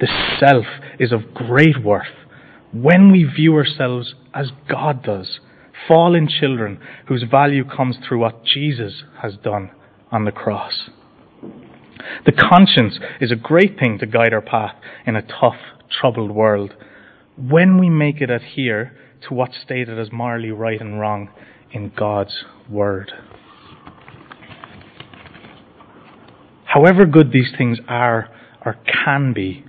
The 0.00 0.08
self 0.38 0.66
is 0.98 1.12
of 1.12 1.34
great 1.34 1.82
worth 1.82 2.06
when 2.72 3.12
we 3.12 3.24
view 3.24 3.54
ourselves 3.54 4.14
as 4.34 4.50
God 4.68 5.02
does 5.02 5.40
fallen 5.88 6.28
children 6.28 6.78
whose 7.08 7.24
value 7.28 7.64
comes 7.64 7.96
through 7.96 8.18
what 8.18 8.44
Jesus 8.44 9.02
has 9.20 9.34
done 9.42 9.70
on 10.10 10.24
the 10.24 10.32
cross. 10.32 10.90
The 12.26 12.32
conscience 12.32 12.98
is 13.20 13.30
a 13.30 13.36
great 13.36 13.78
thing 13.78 13.98
to 13.98 14.06
guide 14.06 14.32
our 14.32 14.42
path 14.42 14.74
in 15.06 15.16
a 15.16 15.22
tough, 15.22 15.56
troubled 15.90 16.30
world 16.30 16.74
when 17.36 17.78
we 17.78 17.88
make 17.88 18.20
it 18.20 18.30
adhere 18.30 18.96
to 19.28 19.34
what's 19.34 19.56
stated 19.62 19.98
as 19.98 20.12
morally 20.12 20.50
right 20.50 20.80
and 20.80 21.00
wrong 21.00 21.30
in 21.72 21.92
God's 21.96 22.44
Word. 22.68 23.12
However 26.64 27.04
good 27.04 27.32
these 27.32 27.52
things 27.56 27.78
are 27.86 28.28
or 28.64 28.78
can 29.04 29.32
be, 29.32 29.64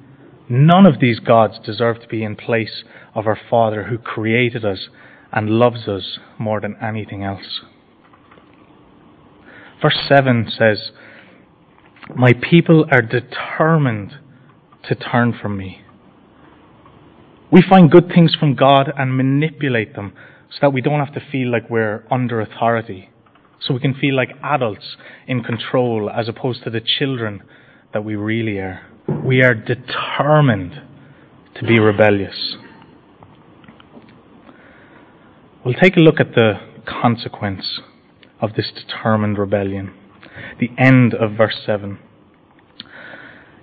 none 0.48 0.86
of 0.86 1.00
these 1.00 1.19
gods 1.19 1.55
deserve 1.65 2.01
to 2.01 2.07
be 2.07 2.24
in 2.24 2.36
place 2.36 2.83
of 3.13 3.27
our 3.27 3.38
Father 3.50 3.86
who 3.86 3.98
created 3.98 4.63
us 4.63 4.88
and 5.31 5.50
loves 5.50 5.88
us 5.88 6.19
more 6.38 6.62
than 6.62 6.77
anything 6.81 7.24
else. 7.24 7.62
Verse 9.81 9.98
7 10.07 10.50
says, 10.57 10.91
My 12.15 12.31
people 12.33 12.86
are 12.89 13.01
determined 13.01 14.13
to 14.88 14.95
turn 14.95 15.38
from 15.39 15.57
me. 15.57 15.81
We 17.51 17.62
find 17.67 17.91
good 17.91 18.07
things 18.07 18.33
from 18.39 18.55
God 18.55 18.91
and 18.98 19.17
manipulate 19.17 19.95
them 19.95 20.13
so 20.53 20.60
that 20.62 20.74
we 20.74 20.81
don't 20.81 21.00
have 21.00 21.13
to 21.13 21.22
feel 21.31 21.51
like 21.51 21.69
we're 21.69 22.05
under 22.12 22.39
authority. 22.39 23.10
So 23.60 23.74
we 23.74 23.79
can 23.79 23.93
feel 23.93 24.15
like 24.15 24.29
adults 24.43 24.98
in 25.25 25.43
control 25.43 26.10
as 26.10 26.27
opposed 26.27 26.63
to 26.63 26.69
the 26.69 26.81
children 26.81 27.41
that 27.93 28.03
we 28.03 28.15
really 28.15 28.57
are. 28.60 28.81
We 29.24 29.41
are 29.41 29.53
determined 29.53 30.81
to 31.55 31.65
be 31.65 31.79
rebellious. 31.79 32.55
We'll 35.65 35.75
take 35.75 35.95
a 35.95 36.01
look 36.01 36.19
at 36.19 36.36
the 36.36 36.53
consequence 36.86 37.79
of 38.41 38.55
this 38.55 38.72
determined 38.75 39.38
rebellion. 39.38 39.93
The 40.60 40.69
end 40.77 41.13
of 41.13 41.38
verse 41.38 41.55
7. 41.65 42.00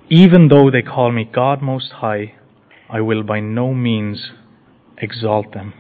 Even 0.09 0.49
though 0.49 0.70
they 0.70 0.82
call 0.82 1.12
me 1.12 1.25
God 1.30 1.61
Most 1.62 1.92
High, 1.92 2.35
I 2.88 3.00
will 3.00 3.23
by 3.23 3.40
no 3.40 3.75
means 3.75 4.30
exalt 4.99 5.52
them. 5.52 5.75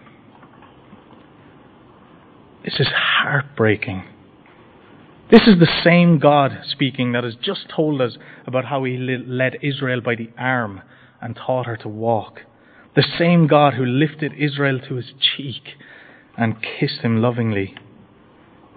This 2.64 2.78
is 2.78 2.88
heartbreaking. 2.94 4.04
This 5.30 5.42
is 5.46 5.58
the 5.58 5.80
same 5.84 6.18
God 6.18 6.60
speaking 6.64 7.12
that 7.12 7.24
has 7.24 7.36
just 7.36 7.68
told 7.74 8.00
us 8.02 8.18
about 8.46 8.66
how 8.66 8.84
he 8.84 8.96
led 8.98 9.58
Israel 9.62 10.00
by 10.00 10.14
the 10.14 10.30
arm 10.36 10.82
and 11.22 11.36
taught 11.36 11.66
her 11.66 11.76
to 11.78 11.88
walk. 11.88 12.40
The 12.96 13.06
same 13.18 13.46
God 13.46 13.74
who 13.74 13.84
lifted 13.86 14.32
Israel 14.36 14.78
to 14.88 14.96
his 14.96 15.12
cheek 15.36 15.62
and 16.36 16.56
kissed 16.60 17.00
him 17.00 17.22
lovingly. 17.22 17.74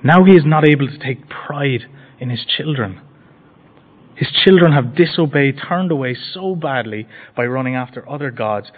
Now 0.03 0.23
he 0.23 0.33
is 0.33 0.45
not 0.45 0.67
able 0.67 0.87
to 0.87 0.97
take 0.99 1.27
pride 1.27 1.85
in 2.19 2.29
his 2.29 2.45
children. 2.45 3.01
His 4.15 4.29
children 4.45 4.73
have 4.73 4.95
disobeyed, 4.95 5.59
turned 5.67 5.91
away 5.91 6.15
so 6.33 6.55
badly 6.55 7.07
by 7.35 7.45
running 7.45 7.75
after 7.75 8.07
other 8.07 8.29
gods, 8.29 8.71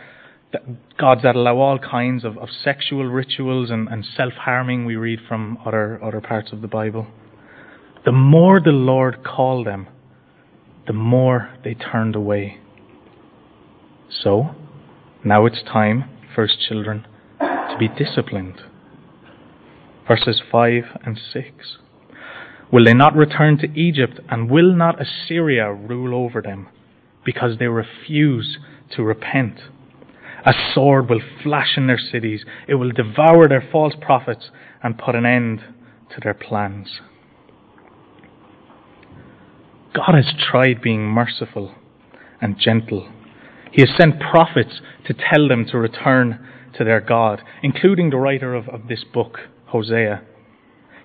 gods 0.98 1.22
that 1.24 1.36
allow 1.36 1.58
all 1.58 1.80
kinds 1.80 2.24
of, 2.24 2.38
of 2.38 2.50
sexual 2.64 3.06
rituals 3.06 3.70
and, 3.70 3.88
and 3.88 4.06
self 4.16 4.34
harming, 4.34 4.86
we 4.86 4.96
read 4.96 5.20
from 5.28 5.58
other, 5.66 6.02
other 6.04 6.22
parts 6.22 6.52
of 6.52 6.62
the 6.62 6.68
Bible. 6.68 7.08
The 8.06 8.12
more 8.12 8.60
the 8.60 8.72
Lord 8.72 9.24
called 9.24 9.68
them, 9.68 9.88
the 10.88 10.94
more 10.94 11.52
they 11.64 11.74
turned 11.74 12.16
away. 12.16 12.60
So, 14.24 14.56
now 15.24 15.46
it's 15.46 15.64
time 15.64 16.10
his 16.36 16.58
children 16.68 17.06
to 17.40 17.75
be 17.80 17.88
disciplined 17.88 18.62
verses 20.08 20.42
5 20.52 20.84
and 21.06 21.20
6. 21.34 21.48
Will 22.72 22.86
they 22.86 22.94
not 22.94 23.16
return 23.16 23.58
to 23.60 23.80
Egypt, 23.80 24.20
and 24.30 24.50
will 24.50 24.74
not 24.74 25.02
Assyria 25.02 25.72
rule 25.72 26.16
over 26.25 26.42
them, 26.42 26.68
because 27.24 27.58
they 27.60 27.68
refuse 27.68 28.58
to 28.96 29.04
repent? 29.04 29.60
A 30.46 30.54
sword 30.74 31.10
will 31.10 31.22
flash 31.42 31.74
in 31.75 31.88
their 31.88 31.98
cities, 31.98 32.46
it 32.68 32.75
will 32.75 32.92
devour 32.92 33.48
their 33.48 33.68
false 33.72 33.94
prophets, 34.00 34.52
and 34.84 34.98
put 34.98 35.16
an 35.16 35.25
end 35.25 35.62
to 36.12 36.22
their 36.22 36.36
plans. 36.36 37.00
God 39.94 40.14
has 40.14 40.34
tried 40.38 40.82
being 40.82 41.04
merciful 41.04 41.74
and 42.42 42.60
gentle. 42.60 43.10
He 43.72 43.82
has 43.82 43.98
sent 43.98 44.20
prophets 44.20 44.82
to 45.08 45.14
tell 45.14 45.48
them 45.48 45.66
to 45.72 45.78
return 45.78 46.46
to 46.78 46.84
their 46.84 47.02
God, 47.02 47.42
including 47.64 48.10
the 48.10 48.18
writer 48.18 48.54
of, 48.54 48.68
of 48.70 48.88
this 48.88 49.04
book, 49.04 49.40
Hosea. 49.68 50.22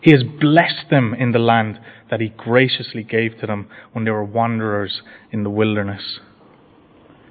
He 0.03 0.11
has 0.13 0.23
blessed 0.23 0.91
them 0.91 1.15
in 1.15 1.33
the 1.33 1.39
land 1.39 1.79
that 2.11 2.21
he 2.21 2.29
graciously 2.29 3.05
gave 3.05 3.39
to 3.41 3.47
them 3.47 3.69
when 3.93 4.05
they 4.05 4.11
were 4.11 4.25
wanderers 4.25 5.03
in 5.31 5.45
the 5.45 5.51
wilderness. 5.51 6.21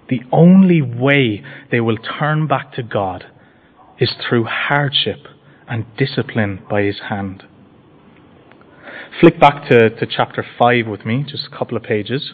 The 0.09 0.21
only 0.31 0.81
way 0.81 1.43
they 1.71 1.79
will 1.79 1.97
turn 1.97 2.47
back 2.47 2.73
to 2.73 2.83
God 2.83 3.25
is 3.99 4.11
through 4.27 4.45
hardship 4.45 5.27
and 5.67 5.85
discipline 5.97 6.63
by 6.69 6.81
his 6.81 7.01
hand. 7.09 7.43
Flick 9.19 9.39
back 9.39 9.69
to, 9.69 9.89
to 9.89 10.05
chapter 10.05 10.45
5 10.57 10.87
with 10.87 11.05
me, 11.05 11.23
just 11.27 11.47
a 11.51 11.55
couple 11.55 11.77
of 11.77 11.83
pages. 11.83 12.33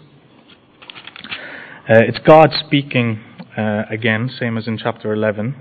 Uh, 1.87 2.01
it's 2.07 2.19
God 2.19 2.51
speaking 2.65 3.21
uh, 3.57 3.83
again, 3.89 4.29
same 4.39 4.57
as 4.57 4.67
in 4.67 4.77
chapter 4.77 5.13
11. 5.13 5.55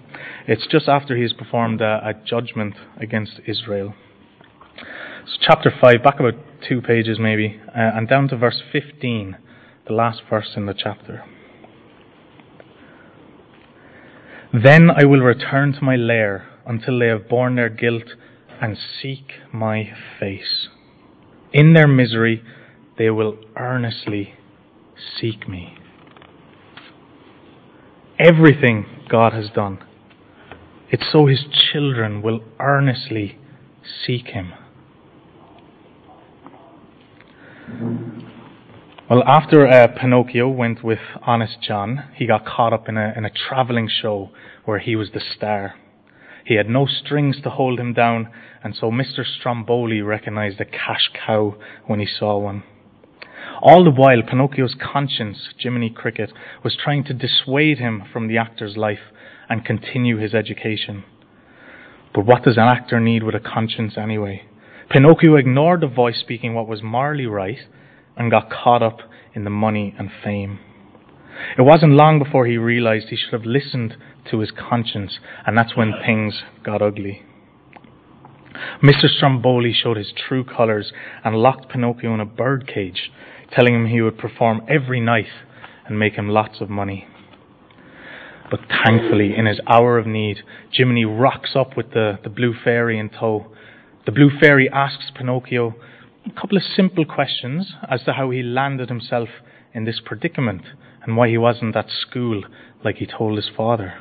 It's 0.47 0.67
just 0.67 0.89
after 0.89 1.17
he 1.17 1.23
has 1.23 1.33
performed 1.33 1.81
a, 1.81 2.01
a 2.09 2.15
judgment 2.25 2.75
against 2.99 3.41
Israel. 3.47 3.95
So, 5.27 5.39
chapter 5.41 5.73
5, 5.81 6.03
back 6.03 6.21
about 6.21 6.35
two 6.69 6.81
pages 6.81 7.19
maybe, 7.19 7.61
uh, 7.69 7.91
and 7.95 8.09
down 8.09 8.29
to 8.29 8.37
verse 8.37 8.63
15, 8.73 9.37
the 9.87 9.93
last 9.93 10.23
verse 10.29 10.53
in 10.57 10.67
the 10.67 10.75
chapter. 10.75 11.25
Then 14.63 14.89
I 14.89 15.05
will 15.05 15.21
return 15.21 15.73
to 15.73 15.83
my 15.83 15.97
lair 15.97 16.47
until 16.65 17.01
they 17.01 17.09
have 17.09 17.29
borne 17.29 17.57
their 17.57 17.69
guilt 17.69 18.05
and 18.61 18.79
seek 19.03 19.33
my 19.53 19.93
face. 20.21 20.69
In 21.53 21.73
their 21.73 21.89
misery, 21.89 22.41
they 22.97 23.11
will 23.11 23.37
earnestly 23.57 24.35
seek 25.21 25.49
me. 25.49 25.77
Everything 28.17 28.87
God 29.09 29.33
has 29.33 29.51
done, 29.51 29.81
it's 30.89 31.11
so 31.11 31.27
his 31.27 31.45
children 31.73 32.23
will 32.23 32.41
earnestly 32.61 33.41
seek 34.07 34.29
him. 34.29 34.53
Well, 39.11 39.23
after 39.27 39.67
uh, 39.67 39.89
Pinocchio 39.89 40.49
went 40.49 40.83
with 40.83 40.99
Honest 41.27 41.59
John, 41.61 42.05
he 42.15 42.27
got 42.27 42.47
caught 42.47 42.73
up 42.73 42.89
in 42.89 42.97
a, 42.97 43.13
in 43.15 43.27
a 43.27 43.31
traveling 43.31 43.87
show 43.87 44.31
where 44.65 44.79
he 44.79 44.97
was 44.97 45.11
the 45.13 45.21
star. 45.21 45.75
He 46.47 46.55
had 46.55 46.71
no 46.71 46.87
strings 46.87 47.37
to 47.43 47.51
hold 47.51 47.79
him 47.79 47.93
down, 47.93 48.31
and 48.63 48.75
so 48.75 48.91
Mr. 48.91 49.23
Stromboli 49.23 50.01
recognized 50.01 50.59
a 50.59 50.65
cash 50.65 51.11
cow 51.27 51.55
when 51.87 52.01
he 52.01 52.07
saw 52.07 52.39
one. 52.39 52.63
All 53.61 53.85
the 53.85 53.91
while, 53.91 54.23
Pinocchio's 54.23 54.75
conscience, 54.81 55.51
Jiminy 55.59 55.91
Cricket, 55.91 56.33
was 56.65 56.75
trying 56.75 57.05
to 57.05 57.13
dissuade 57.13 57.77
him 57.77 58.05
from 58.11 58.27
the 58.27 58.39
actor's 58.39 58.79
life 58.79 59.13
and 59.51 59.67
continue 59.67 60.17
his 60.17 60.33
education. 60.33 61.05
But 62.15 62.25
what 62.25 62.45
does 62.45 62.57
an 62.57 62.69
actor 62.69 63.01
need 63.01 63.23
with 63.23 63.35
a 63.35 63.41
conscience 63.41 63.99
anyway? 63.99 64.45
Pinocchio 64.89 65.37
ignored 65.37 65.83
the 65.83 65.89
voice 65.89 66.21
speaking 66.21 66.55
what 66.55 66.69
was 66.69 66.83
morally 66.83 67.27
right 67.27 67.59
and 68.17 68.31
got 68.31 68.51
caught 68.51 68.83
up 68.83 68.99
in 69.35 69.45
the 69.45 69.51
money 69.51 69.95
and 69.99 70.11
fame. 70.23 70.59
It 71.59 71.63
wasn't 71.63 71.93
long 71.93 72.19
before 72.19 72.47
he 72.47 72.57
realized 72.57 73.09
he 73.09 73.17
should 73.17 73.33
have 73.33 73.45
listened 73.45 73.97
to 74.31 74.39
his 74.39 74.51
conscience, 74.51 75.19
and 75.47 75.59
that's 75.59 75.77
when 75.77 75.93
things 76.05 76.43
got 76.63 76.81
ugly. 76.81 77.23
Mr. 78.83 79.09
Stromboli 79.09 79.73
showed 79.73 79.97
his 79.97 80.13
true 80.13 80.45
colours 80.45 80.93
and 81.25 81.37
locked 81.37 81.69
Pinocchio 81.69 82.15
in 82.15 82.21
a 82.21 82.27
birdcage, 82.27 83.11
telling 83.53 83.75
him 83.75 83.87
he 83.87 84.01
would 84.01 84.19
perform 84.19 84.63
every 84.69 85.01
night 85.01 85.27
and 85.87 85.99
make 85.99 86.15
him 86.15 86.29
lots 86.29 86.61
of 86.61 86.71
money. 86.71 87.07
But 88.51 88.61
thankfully, 88.85 89.35
in 89.37 89.47
his 89.47 89.61
hour 89.67 89.99
of 89.99 90.07
need, 90.07 90.39
Jiminy 90.71 91.05
rocks 91.05 91.57
up 91.57 91.77
with 91.77 91.91
the, 91.93 92.19
the 92.23 92.31
blue 92.31 92.55
fairy 92.63 92.99
in 92.99 93.09
tow. 93.09 93.47
The 94.07 94.13
blue 94.13 94.31
fairy 94.41 94.69
asks 94.71 95.11
Pinocchio 95.17 95.75
a 96.27 96.41
couple 96.41 96.57
of 96.57 96.63
simple 96.63 97.05
questions 97.05 97.75
as 97.91 98.03
to 98.05 98.13
how 98.13 98.31
he 98.31 98.43
landed 98.43 98.89
himself 98.89 99.29
in 99.75 99.85
this 99.85 100.01
predicament 100.05 100.63
and 101.03 101.17
why 101.17 101.29
he 101.29 101.37
wasn't 101.37 101.77
at 101.77 101.87
school 101.91 102.43
like 102.83 102.97
he 102.97 103.07
told 103.07 103.37
his 103.37 103.51
father. 103.55 103.95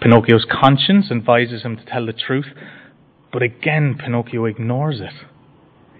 Pinocchio's 0.00 0.46
conscience 0.50 1.10
advises 1.10 1.62
him 1.62 1.76
to 1.76 1.84
tell 1.84 2.06
the 2.06 2.12
truth, 2.12 2.46
but 3.32 3.42
again 3.42 3.96
Pinocchio 3.98 4.44
ignores 4.44 5.00
it. 5.00 5.26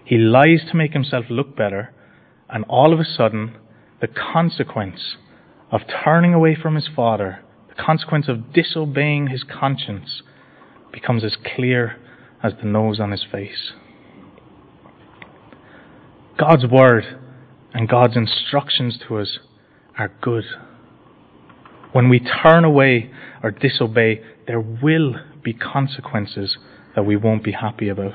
He 0.04 0.18
lies 0.18 0.62
to 0.70 0.76
make 0.76 0.92
himself 0.92 1.26
look 1.30 1.56
better, 1.56 1.92
and 2.48 2.64
all 2.68 2.92
of 2.92 3.00
a 3.00 3.04
sudden, 3.04 3.56
the 4.00 4.08
consequence 4.08 5.16
of 5.70 5.80
turning 6.04 6.34
away 6.34 6.56
from 6.60 6.74
his 6.74 6.88
father, 6.94 7.40
the 7.68 7.82
consequence 7.82 8.28
of 8.28 8.52
disobeying 8.52 9.28
his 9.28 9.42
conscience, 9.44 10.22
becomes 10.92 11.24
as 11.24 11.36
clear 11.56 11.96
as 12.42 12.52
the 12.60 12.68
nose 12.68 13.00
on 13.00 13.10
his 13.10 13.24
face. 13.30 13.72
God's 16.38 16.66
word 16.66 17.04
and 17.72 17.88
God's 17.88 18.16
instructions 18.16 18.98
to 19.08 19.18
us 19.18 19.38
are 19.98 20.12
good. 20.20 20.44
When 21.92 22.10
we 22.10 22.20
turn 22.20 22.64
away 22.64 23.10
or 23.42 23.50
disobey, 23.50 24.20
there 24.46 24.60
will 24.60 25.14
be 25.42 25.54
consequences 25.54 26.58
that 26.94 27.04
we 27.04 27.16
won't 27.16 27.42
be 27.42 27.52
happy 27.52 27.88
about. 27.88 28.14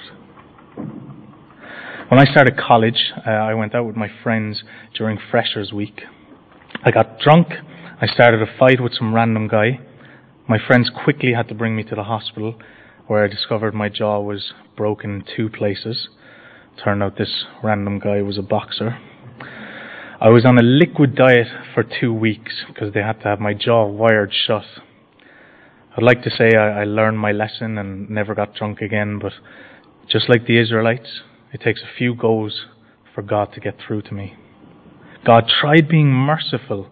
When 0.75 2.19
I 2.19 2.25
started 2.25 2.57
college, 2.57 3.11
uh, 3.25 3.29
I 3.29 3.55
went 3.55 3.73
out 3.73 3.85
with 3.85 3.95
my 3.95 4.09
friends 4.21 4.63
during 4.95 5.17
Freshers 5.31 5.71
Week. 5.73 6.01
I 6.83 6.91
got 6.91 7.19
drunk. 7.19 7.47
I 8.01 8.05
started 8.05 8.41
a 8.41 8.57
fight 8.59 8.81
with 8.81 8.93
some 8.93 9.15
random 9.15 9.47
guy. 9.47 9.79
My 10.47 10.57
friends 10.67 10.91
quickly 11.03 11.33
had 11.33 11.47
to 11.47 11.55
bring 11.55 11.75
me 11.75 11.83
to 11.85 11.95
the 11.95 12.03
hospital, 12.03 12.59
where 13.07 13.23
I 13.23 13.27
discovered 13.27 13.73
my 13.73 13.89
jaw 13.89 14.19
was 14.19 14.53
broken 14.75 15.09
in 15.11 15.23
two 15.35 15.49
places. 15.49 16.09
Turned 16.83 17.03
out 17.03 17.15
this 17.15 17.45
random 17.61 17.99
guy 17.99 18.23
was 18.23 18.39
a 18.39 18.41
boxer. 18.41 18.97
I 20.19 20.29
was 20.29 20.45
on 20.45 20.57
a 20.57 20.63
liquid 20.63 21.15
diet 21.15 21.47
for 21.75 21.83
two 21.83 22.11
weeks 22.11 22.63
because 22.67 22.93
they 22.93 23.01
had 23.01 23.19
to 23.21 23.25
have 23.25 23.39
my 23.39 23.53
jaw 23.53 23.85
wired 23.85 24.33
shut. 24.33 24.63
I'd 25.95 26.03
like 26.03 26.23
to 26.23 26.31
say 26.31 26.57
I, 26.57 26.81
I 26.81 26.83
learned 26.85 27.19
my 27.19 27.31
lesson 27.33 27.77
and 27.77 28.09
never 28.09 28.33
got 28.33 28.55
drunk 28.55 28.81
again, 28.81 29.19
but 29.21 29.33
just 30.09 30.27
like 30.27 30.47
the 30.47 30.59
Israelites, 30.59 31.21
it 31.53 31.61
takes 31.61 31.81
a 31.81 31.97
few 31.97 32.15
goes 32.15 32.65
for 33.13 33.21
God 33.21 33.53
to 33.53 33.59
get 33.59 33.75
through 33.79 34.01
to 34.03 34.13
me. 34.15 34.33
God 35.23 35.47
tried 35.47 35.87
being 35.87 36.11
merciful 36.11 36.89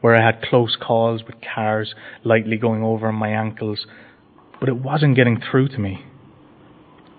where 0.00 0.16
I 0.16 0.26
had 0.26 0.42
close 0.42 0.76
calls 0.80 1.22
with 1.22 1.36
cars 1.54 1.94
lightly 2.24 2.56
going 2.56 2.82
over 2.82 3.12
my 3.12 3.28
ankles, 3.28 3.86
but 4.58 4.68
it 4.68 4.78
wasn't 4.78 5.14
getting 5.14 5.40
through 5.40 5.68
to 5.68 5.78
me. 5.78 6.04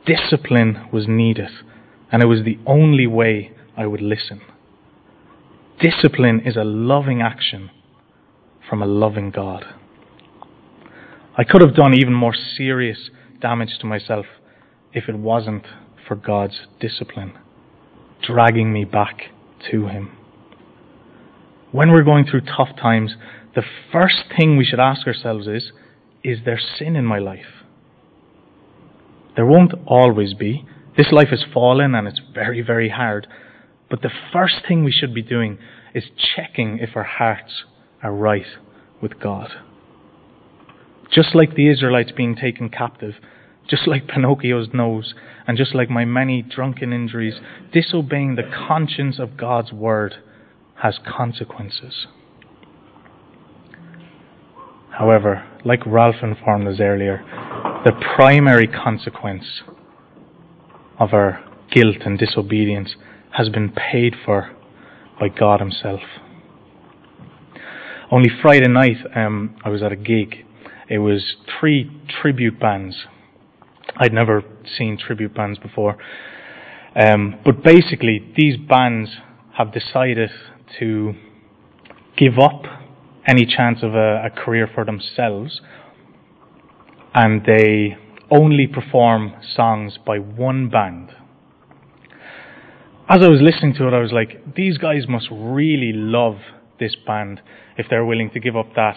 Discipline 0.05 0.89
was 0.91 1.05
needed 1.07 1.49
and 2.13 2.21
it 2.21 2.27
was 2.27 2.43
the 2.45 2.59
only 2.67 3.07
way 3.07 3.51
I 3.75 3.87
would 3.87 3.99
listen. 3.99 4.39
Discipline 5.81 6.41
is 6.45 6.55
a 6.55 6.63
loving 6.63 7.21
action 7.21 7.71
from 8.69 8.83
a 8.83 8.85
loving 8.85 9.31
God. 9.31 9.65
I 11.35 11.43
could 11.43 11.61
have 11.61 11.75
done 11.75 11.95
even 11.95 12.13
more 12.13 12.35
serious 12.35 13.09
damage 13.41 13.79
to 13.81 13.87
myself 13.87 14.27
if 14.93 15.09
it 15.09 15.17
wasn't 15.17 15.65
for 16.07 16.15
God's 16.15 16.67
discipline, 16.79 17.33
dragging 18.21 18.71
me 18.71 18.85
back 18.85 19.31
to 19.71 19.87
Him. 19.87 20.15
When 21.71 21.91
we're 21.91 22.03
going 22.03 22.25
through 22.25 22.41
tough 22.41 22.75
times, 22.79 23.15
the 23.55 23.63
first 23.91 24.25
thing 24.37 24.55
we 24.55 24.65
should 24.65 24.79
ask 24.79 25.07
ourselves 25.07 25.47
is 25.47 25.71
Is 26.23 26.39
there 26.45 26.59
sin 26.77 26.95
in 26.95 27.05
my 27.05 27.17
life? 27.17 27.65
There 29.35 29.47
won't 29.47 29.73
always 29.87 30.35
be, 30.35 30.67
this 30.97 31.11
life 31.11 31.29
is 31.31 31.43
fallen 31.53 31.95
and 31.95 32.07
it's 32.07 32.21
very, 32.33 32.61
very 32.61 32.89
hard. 32.89 33.27
But 33.89 34.01
the 34.01 34.11
first 34.31 34.55
thing 34.67 34.83
we 34.83 34.91
should 34.91 35.13
be 35.13 35.21
doing 35.21 35.57
is 35.93 36.05
checking 36.35 36.79
if 36.79 36.95
our 36.95 37.03
hearts 37.03 37.63
are 38.01 38.13
right 38.13 38.45
with 39.01 39.19
God. 39.19 39.49
Just 41.11 41.35
like 41.35 41.55
the 41.55 41.69
Israelites 41.69 42.11
being 42.15 42.35
taken 42.35 42.69
captive, 42.69 43.15
just 43.69 43.87
like 43.87 44.07
Pinocchio's 44.07 44.69
nose, 44.73 45.13
and 45.47 45.57
just 45.57 45.75
like 45.75 45.89
my 45.89 46.05
many 46.05 46.41
drunken 46.41 46.91
injuries, 46.91 47.35
disobeying 47.71 48.35
the 48.35 48.49
conscience 48.67 49.19
of 49.19 49.37
God's 49.37 49.71
word 49.71 50.15
has 50.81 50.99
consequences. 51.05 52.07
However, 54.91 55.47
like 55.65 55.85
Ralph 55.85 56.21
informed 56.21 56.67
us 56.67 56.79
earlier, 56.79 57.23
the 57.85 57.93
primary 58.15 58.67
consequence 58.67 59.45
of 60.99 61.13
our 61.13 61.43
guilt 61.71 61.97
and 62.05 62.17
disobedience 62.17 62.95
has 63.31 63.49
been 63.49 63.71
paid 63.71 64.15
for 64.25 64.51
by 65.19 65.27
God 65.29 65.59
Himself. 65.59 66.01
Only 68.11 68.29
Friday 68.41 68.67
night, 68.67 68.97
um, 69.15 69.55
I 69.63 69.69
was 69.69 69.81
at 69.81 69.91
a 69.91 69.95
gig. 69.95 70.45
It 70.89 70.99
was 70.99 71.35
three 71.59 71.89
tribute 72.21 72.59
bands. 72.59 72.95
I'd 73.97 74.13
never 74.13 74.43
seen 74.77 74.97
tribute 74.97 75.33
bands 75.33 75.57
before. 75.59 75.97
Um, 76.95 77.39
but 77.43 77.63
basically, 77.63 78.33
these 78.37 78.55
bands 78.57 79.09
have 79.57 79.73
decided 79.73 80.29
to 80.79 81.13
give 82.17 82.37
up 82.39 82.63
any 83.25 83.45
chance 83.45 83.79
of 83.81 83.95
a, 83.95 84.25
a 84.25 84.29
career 84.29 84.69
for 84.73 84.85
themselves 84.85 85.61
and 87.13 87.45
they 87.45 87.95
only 88.33 88.67
perform 88.67 89.33
songs 89.55 89.97
by 90.05 90.17
one 90.17 90.69
band. 90.69 91.09
As 93.07 93.21
I 93.21 93.27
was 93.27 93.41
listening 93.41 93.75
to 93.75 93.87
it, 93.87 93.93
I 93.93 93.99
was 93.99 94.11
like, 94.11 94.55
these 94.55 94.77
guys 94.77 95.07
must 95.07 95.27
really 95.31 95.91
love 95.93 96.37
this 96.79 96.95
band 97.05 97.41
if 97.77 97.85
they're 97.89 98.05
willing 98.05 98.31
to 98.31 98.39
give 98.39 98.55
up 98.55 98.73
that. 98.75 98.95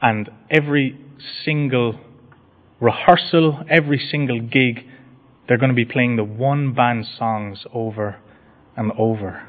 And 0.00 0.30
every 0.50 0.96
single 1.44 1.98
rehearsal, 2.78 3.64
every 3.68 3.98
single 3.98 4.40
gig, 4.40 4.84
they're 5.48 5.58
going 5.58 5.70
to 5.70 5.74
be 5.74 5.84
playing 5.84 6.16
the 6.16 6.24
one 6.24 6.72
band 6.72 7.06
songs 7.18 7.64
over 7.74 8.20
and 8.76 8.92
over. 8.96 9.42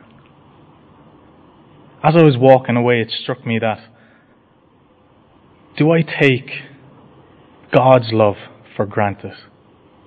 As 2.01 2.15
I 2.15 2.23
was 2.23 2.37
walking 2.37 2.77
away, 2.77 3.01
it 3.01 3.11
struck 3.11 3.45
me 3.45 3.59
that 3.59 3.79
do 5.77 5.91
I 5.91 6.01
take 6.01 6.49
God's 7.73 8.11
love 8.11 8.35
for 8.79 8.85
granted? 8.85 9.33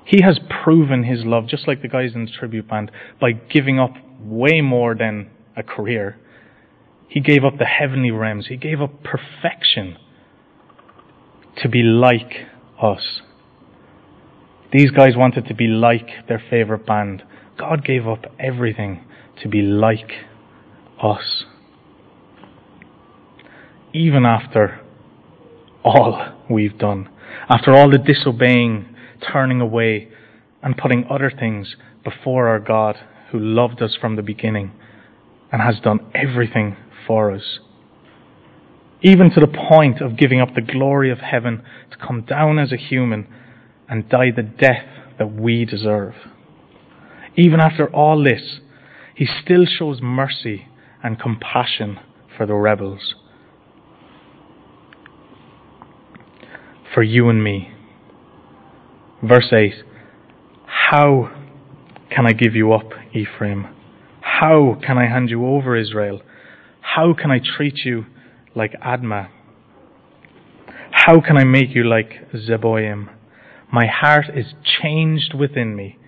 He 0.07 0.23
has 0.23 0.41
proven 0.65 1.05
his 1.05 1.27
love, 1.27 1.47
just 1.47 1.69
like 1.69 1.83
the 1.83 1.89
guys 1.89 2.15
in 2.15 2.25
the 2.25 2.31
tribute 2.31 2.69
band, 2.69 2.91
by 3.21 3.33
giving 3.33 3.79
up 3.79 3.91
way 4.19 4.63
more 4.63 4.95
than 4.95 5.31
a 5.55 5.63
career. 5.63 6.17
He 7.07 7.21
gave 7.21 7.45
up 7.45 7.59
the 7.59 7.67
heavenly 7.67 8.11
realms. 8.11 8.47
He 8.47 8.57
gave 8.57 8.81
up 8.81 8.93
perfection 9.05 9.99
to 11.59 11.69
be 11.69 11.83
like 11.83 12.47
us. 12.81 13.21
These 14.73 14.91
guys 14.91 15.17
wanted 15.19 15.49
to 15.49 15.55
be 15.55 15.67
like 15.67 16.09
their 16.27 16.43
favorite 16.49 16.87
band. 16.87 17.25
God 17.59 17.85
gave 17.85 18.09
up 18.09 18.25
everything 18.41 19.05
to 19.43 19.51
be 19.51 19.61
like 19.61 20.13
us. 21.03 21.45
Even 23.93 24.25
after 24.25 24.81
all 25.85 26.43
we've 26.49 26.79
done, 26.79 27.11
after 27.49 27.75
all 27.75 27.91
the 27.91 27.99
disobeying, 27.99 28.95
turning 29.33 29.61
away, 29.61 30.09
and 30.63 30.77
putting 30.77 31.05
other 31.11 31.31
things 31.31 31.77
before 32.05 32.49
our 32.49 32.61
God 32.61 32.97
who 33.31 33.39
loved 33.39 33.83
us 33.83 33.97
from 34.01 34.17
the 34.17 34.23
beginning 34.23 34.73
and 35.51 35.61
has 35.61 35.81
done 35.81 36.01
everything 36.15 36.77
for 37.07 37.33
us. 37.33 37.59
Even 39.03 39.31
to 39.31 39.41
the 39.41 39.49
point 39.69 40.01
of 40.01 40.17
giving 40.17 40.41
up 40.41 40.55
the 40.55 40.61
glory 40.61 41.11
of 41.11 41.19
heaven 41.19 41.63
to 41.91 41.97
come 41.97 42.23
down 42.23 42.59
as 42.59 42.73
a 42.73 42.77
human 42.77 43.27
and 43.89 44.09
die 44.09 44.31
the 44.35 44.43
death 44.43 44.87
that 45.19 45.33
we 45.33 45.65
deserve. 45.65 46.15
Even 47.37 47.61
after 47.61 47.93
all 47.95 48.23
this, 48.23 48.61
he 49.15 49.27
still 49.27 49.65
shows 49.67 50.01
mercy 50.01 50.67
and 51.03 51.21
compassion 51.21 51.99
for 52.37 52.47
the 52.47 52.55
rebels. 52.55 53.15
For 56.95 57.03
you 57.03 57.29
and 57.29 57.43
me. 57.43 57.73
Verse 59.23 59.53
8 59.53 59.73
How 60.91 61.31
can 62.11 62.27
I 62.27 62.33
give 62.33 62.55
you 62.55 62.73
up, 62.73 62.91
Ephraim? 63.15 63.75
How 64.21 64.77
can 64.85 64.99
I 64.99 65.07
hand 65.07 65.31
you 65.31 65.47
over, 65.47 65.77
Israel? 65.77 66.21
How 66.81 67.15
can 67.15 67.31
I 67.31 67.39
treat 67.39 67.85
you 67.85 68.07
like 68.55 68.73
Admah? 68.81 69.29
How 70.91 71.21
can 71.21 71.37
I 71.37 71.45
make 71.45 71.75
you 71.75 71.85
like 71.85 72.31
Zeboim? 72.35 73.09
My 73.73 73.87
heart 73.87 74.27
is 74.35 74.55
changed 74.83 75.33
within 75.35 75.75
me. 75.75 75.99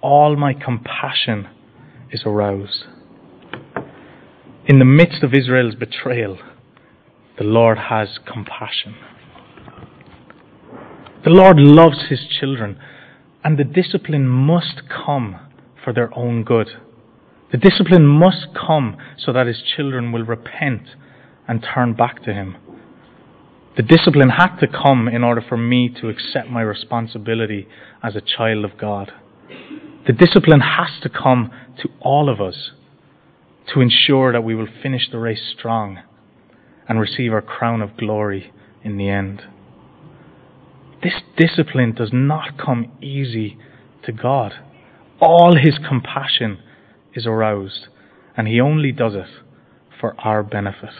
All 0.00 0.34
my 0.36 0.54
compassion 0.54 1.46
is 2.10 2.22
aroused. 2.26 2.84
In 4.66 4.78
the 4.78 4.84
midst 4.84 5.22
of 5.22 5.32
Israel's 5.34 5.74
betrayal, 5.74 6.38
the 7.38 7.44
Lord 7.44 7.78
has 7.78 8.18
compassion. 8.26 8.96
The 11.22 11.30
Lord 11.30 11.58
loves 11.58 12.08
his 12.08 12.20
children, 12.40 12.78
and 13.44 13.58
the 13.58 13.64
discipline 13.64 14.26
must 14.26 14.88
come 14.88 15.38
for 15.84 15.92
their 15.92 16.16
own 16.16 16.44
good. 16.44 16.70
The 17.52 17.58
discipline 17.58 18.06
must 18.06 18.48
come 18.54 18.96
so 19.18 19.32
that 19.32 19.46
his 19.46 19.62
children 19.76 20.12
will 20.12 20.24
repent 20.24 20.82
and 21.46 21.62
turn 21.74 21.92
back 21.92 22.22
to 22.22 22.32
him. 22.32 22.56
The 23.76 23.82
discipline 23.82 24.30
had 24.30 24.56
to 24.60 24.66
come 24.66 25.08
in 25.08 25.22
order 25.22 25.42
for 25.46 25.56
me 25.56 25.88
to 26.00 26.08
accept 26.08 26.48
my 26.48 26.62
responsibility 26.62 27.68
as 28.02 28.16
a 28.16 28.20
child 28.20 28.64
of 28.64 28.78
God. 28.78 29.12
The 30.06 30.12
discipline 30.12 30.60
has 30.60 31.00
to 31.02 31.08
come 31.08 31.50
to 31.82 31.90
all 32.00 32.30
of 32.30 32.40
us 32.40 32.70
to 33.74 33.80
ensure 33.80 34.32
that 34.32 34.44
we 34.44 34.54
will 34.54 34.68
finish 34.82 35.08
the 35.10 35.18
race 35.18 35.52
strong 35.56 35.98
and 36.88 36.98
receive 36.98 37.32
our 37.32 37.42
crown 37.42 37.82
of 37.82 37.96
glory 37.96 38.52
in 38.82 38.96
the 38.96 39.08
end. 39.08 39.42
This 41.02 41.14
discipline 41.36 41.92
does 41.92 42.10
not 42.12 42.58
come 42.58 42.92
easy 43.00 43.58
to 44.04 44.12
God. 44.12 44.52
All 45.20 45.56
his 45.56 45.78
compassion 45.86 46.58
is 47.14 47.26
aroused, 47.26 47.86
and 48.36 48.46
he 48.46 48.60
only 48.60 48.92
does 48.92 49.14
it 49.14 49.28
for 50.00 50.14
our 50.20 50.42
benefit. 50.42 50.90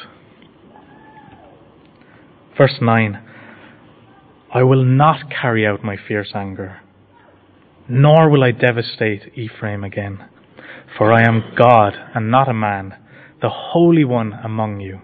Verse 2.57 2.79
9 2.81 3.23
I 4.53 4.63
will 4.63 4.85
not 4.85 5.31
carry 5.31 5.67
out 5.67 5.85
my 5.85 5.97
fierce 5.97 6.33
anger, 6.35 6.81
nor 7.89 8.29
will 8.29 8.43
I 8.43 8.51
devastate 8.51 9.33
Ephraim 9.37 9.85
again, 9.85 10.25
for 10.99 11.13
I 11.13 11.23
am 11.23 11.55
God 11.57 11.95
and 12.15 12.31
not 12.31 12.49
a 12.49 12.55
man, 12.55 12.97
the 13.41 13.49
Holy 13.49 14.05
One 14.05 14.33
among 14.33 14.81
you. 14.81 15.01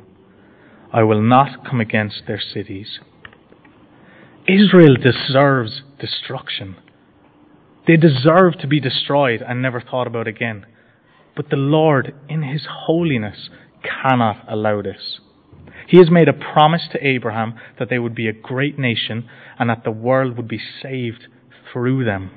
I 0.92 1.02
will 1.04 1.22
not 1.22 1.64
come 1.64 1.80
against 1.80 2.22
their 2.26 2.40
cities. 2.40 2.98
Israel 4.48 4.94
deserves 4.94 5.82
destruction. 5.98 6.76
They 7.87 7.96
deserve 7.96 8.59
to 8.61 8.68
be 8.68 8.78
destroyed 8.78 9.42
and 9.42 9.61
never 9.61 9.80
thought 9.80 10.06
about 10.06 10.28
again. 10.28 10.66
But 11.35 11.50
the 11.50 11.56
Lord, 11.56 12.14
in 12.28 12.42
His 12.42 12.66
holiness, 12.68 13.50
cannot 13.82 14.44
allow 14.48 14.82
this. 14.82 15.18
He 15.88 15.98
has 15.98 16.11
made 16.11 16.28
a 16.28 16.32
promise 16.32 16.82
to 16.92 17.04
Abraham 17.06 17.54
that 17.78 17.90
they 17.90 17.98
would 17.98 18.14
be 18.14 18.28
a 18.28 18.32
great 18.32 18.78
nation 18.78 19.28
and 19.59 19.68
that 19.68 19.82
the 19.85 19.90
world 19.90 20.37
would 20.37 20.48
be 20.48 20.61
saved 20.82 21.26
through 21.72 22.04
them. 22.04 22.30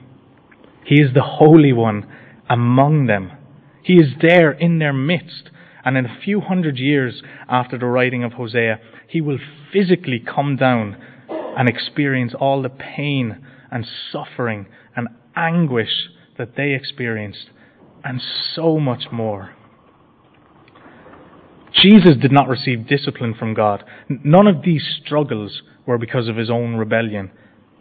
He 0.86 0.96
is 0.96 1.14
the 1.14 1.22
Holy 1.22 1.74
One 1.74 2.12
among 2.50 3.06
them. 3.06 3.32
He 3.84 3.94
is 3.94 4.14
there 4.22 4.52
in 4.52 4.80
their 4.80 4.94
midst. 4.94 5.52
And 5.86 5.96
in 5.96 6.06
a 6.06 6.20
few 6.24 6.42
hundred 6.42 6.78
years 6.78 7.22
after 7.48 7.78
the 7.78 7.86
writing 7.86 8.24
of 8.24 8.34
Hosea, 8.34 8.80
he 9.08 9.22
will 9.22 9.40
physically 9.72 10.20
come 10.20 10.56
down 10.56 10.98
and 11.60 11.68
experience 11.68 12.34
all 12.40 12.62
the 12.62 12.70
pain 12.70 13.46
and 13.70 13.86
suffering 14.14 14.66
and 14.96 15.10
anguish 15.36 16.08
that 16.38 16.56
they 16.56 16.72
experienced 16.72 17.50
and 18.02 18.22
so 18.56 18.80
much 18.80 19.04
more. 19.12 19.54
Jesus 21.74 22.16
did 22.22 22.32
not 22.32 22.48
receive 22.48 22.88
discipline 22.88 23.36
from 23.38 23.54
God. 23.54 23.84
None 24.08 24.48
of 24.48 24.64
these 24.64 25.00
struggles 25.04 25.62
were 25.86 25.98
because 25.98 26.30
of 26.30 26.38
his 26.38 26.50
own 26.50 26.76
rebellion. 26.76 27.30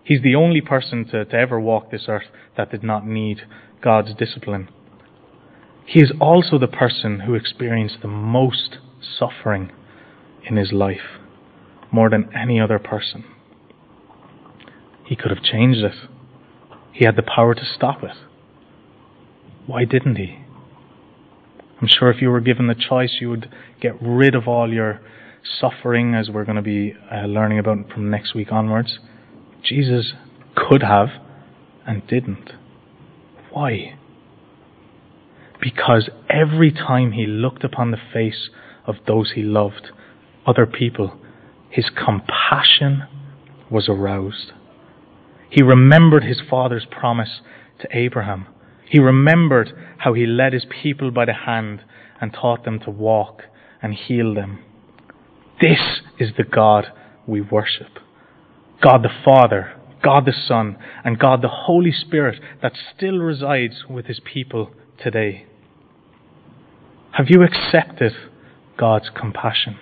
He's 0.02 0.22
the 0.22 0.34
only 0.34 0.60
person 0.60 1.04
to, 1.12 1.24
to 1.24 1.36
ever 1.36 1.60
walk 1.60 1.92
this 1.92 2.06
earth 2.08 2.26
that 2.56 2.72
did 2.72 2.82
not 2.82 3.06
need 3.06 3.42
God's 3.80 4.12
discipline. 4.12 4.70
He 5.86 6.00
is 6.00 6.12
also 6.20 6.58
the 6.58 6.66
person 6.66 7.20
who 7.20 7.34
experienced 7.34 7.98
the 8.02 8.08
most 8.08 8.78
suffering 9.00 9.70
in 10.50 10.56
his 10.56 10.72
life, 10.72 11.20
more 11.92 12.10
than 12.10 12.28
any 12.34 12.60
other 12.60 12.80
person. 12.80 13.24
He 15.08 15.16
could 15.16 15.30
have 15.30 15.42
changed 15.42 15.80
it. 15.80 15.94
He 16.92 17.06
had 17.06 17.16
the 17.16 17.22
power 17.22 17.54
to 17.54 17.64
stop 17.64 18.02
it. 18.02 18.14
Why 19.66 19.86
didn't 19.86 20.16
he? 20.16 20.38
I'm 21.80 21.88
sure 21.88 22.10
if 22.10 22.20
you 22.20 22.28
were 22.28 22.42
given 22.42 22.66
the 22.66 22.74
choice, 22.74 23.16
you 23.18 23.30
would 23.30 23.50
get 23.80 23.94
rid 24.02 24.34
of 24.34 24.46
all 24.46 24.70
your 24.70 25.00
suffering, 25.58 26.14
as 26.14 26.28
we're 26.28 26.44
going 26.44 26.56
to 26.56 26.62
be 26.62 26.94
uh, 27.10 27.24
learning 27.24 27.58
about 27.58 27.90
from 27.90 28.10
next 28.10 28.34
week 28.34 28.52
onwards. 28.52 28.98
Jesus 29.64 30.12
could 30.54 30.82
have 30.82 31.08
and 31.86 32.06
didn't. 32.06 32.50
Why? 33.50 33.94
Because 35.58 36.10
every 36.28 36.70
time 36.70 37.12
he 37.12 37.24
looked 37.24 37.64
upon 37.64 37.92
the 37.92 38.00
face 38.12 38.50
of 38.86 38.96
those 39.06 39.32
he 39.34 39.42
loved, 39.42 39.88
other 40.46 40.66
people, 40.66 41.18
his 41.70 41.86
compassion 41.96 43.04
was 43.70 43.88
aroused. 43.88 44.52
He 45.50 45.62
remembered 45.62 46.24
his 46.24 46.40
father's 46.48 46.86
promise 46.90 47.40
to 47.80 47.88
Abraham 47.96 48.46
he 48.88 48.98
remembered 48.98 49.72
how 49.98 50.14
he 50.14 50.26
led 50.26 50.52
his 50.52 50.66
people 50.82 51.10
by 51.10 51.26
the 51.26 51.34
hand 51.34 51.82
and 52.20 52.32
taught 52.32 52.64
them 52.64 52.80
to 52.80 52.90
walk 52.90 53.42
and 53.82 53.94
heal 53.94 54.34
them. 54.34 54.60
This 55.60 56.00
is 56.18 56.30
the 56.36 56.44
God 56.44 56.86
we 57.26 57.40
worship. 57.40 57.98
God 58.82 59.02
the 59.02 59.10
Father, 59.24 59.74
God 60.02 60.24
the 60.24 60.32
Son, 60.32 60.78
and 61.04 61.18
God 61.18 61.42
the 61.42 61.48
Holy 61.48 61.92
Spirit 61.92 62.40
that 62.62 62.72
still 62.96 63.18
resides 63.18 63.84
with 63.90 64.06
his 64.06 64.20
people 64.20 64.70
today. 65.02 65.46
Have 67.12 67.26
you 67.28 67.42
accepted 67.42 68.12
God's 68.78 69.10
compassion? 69.14 69.76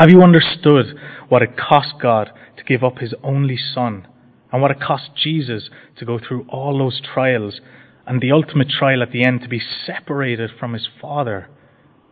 Have 0.00 0.08
you 0.08 0.22
understood 0.22 0.98
what 1.28 1.42
it 1.42 1.58
cost 1.58 1.92
God 2.00 2.30
to 2.56 2.64
give 2.64 2.82
up 2.82 3.00
his 3.00 3.12
only 3.22 3.58
Son 3.58 4.08
and 4.50 4.62
what 4.62 4.70
it 4.70 4.80
cost 4.80 5.10
Jesus 5.14 5.68
to 5.98 6.06
go 6.06 6.18
through 6.18 6.46
all 6.48 6.78
those 6.78 7.02
trials 7.02 7.60
and 8.06 8.18
the 8.18 8.32
ultimate 8.32 8.70
trial 8.70 9.02
at 9.02 9.12
the 9.12 9.22
end 9.22 9.42
to 9.42 9.48
be 9.48 9.60
separated 9.60 10.52
from 10.58 10.72
his 10.72 10.88
Father, 11.02 11.50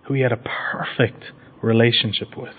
who 0.03 0.13
he 0.13 0.21
had 0.21 0.33
a 0.33 0.37
perfect 0.71 1.33
relationship 1.63 2.37
with. 2.37 2.53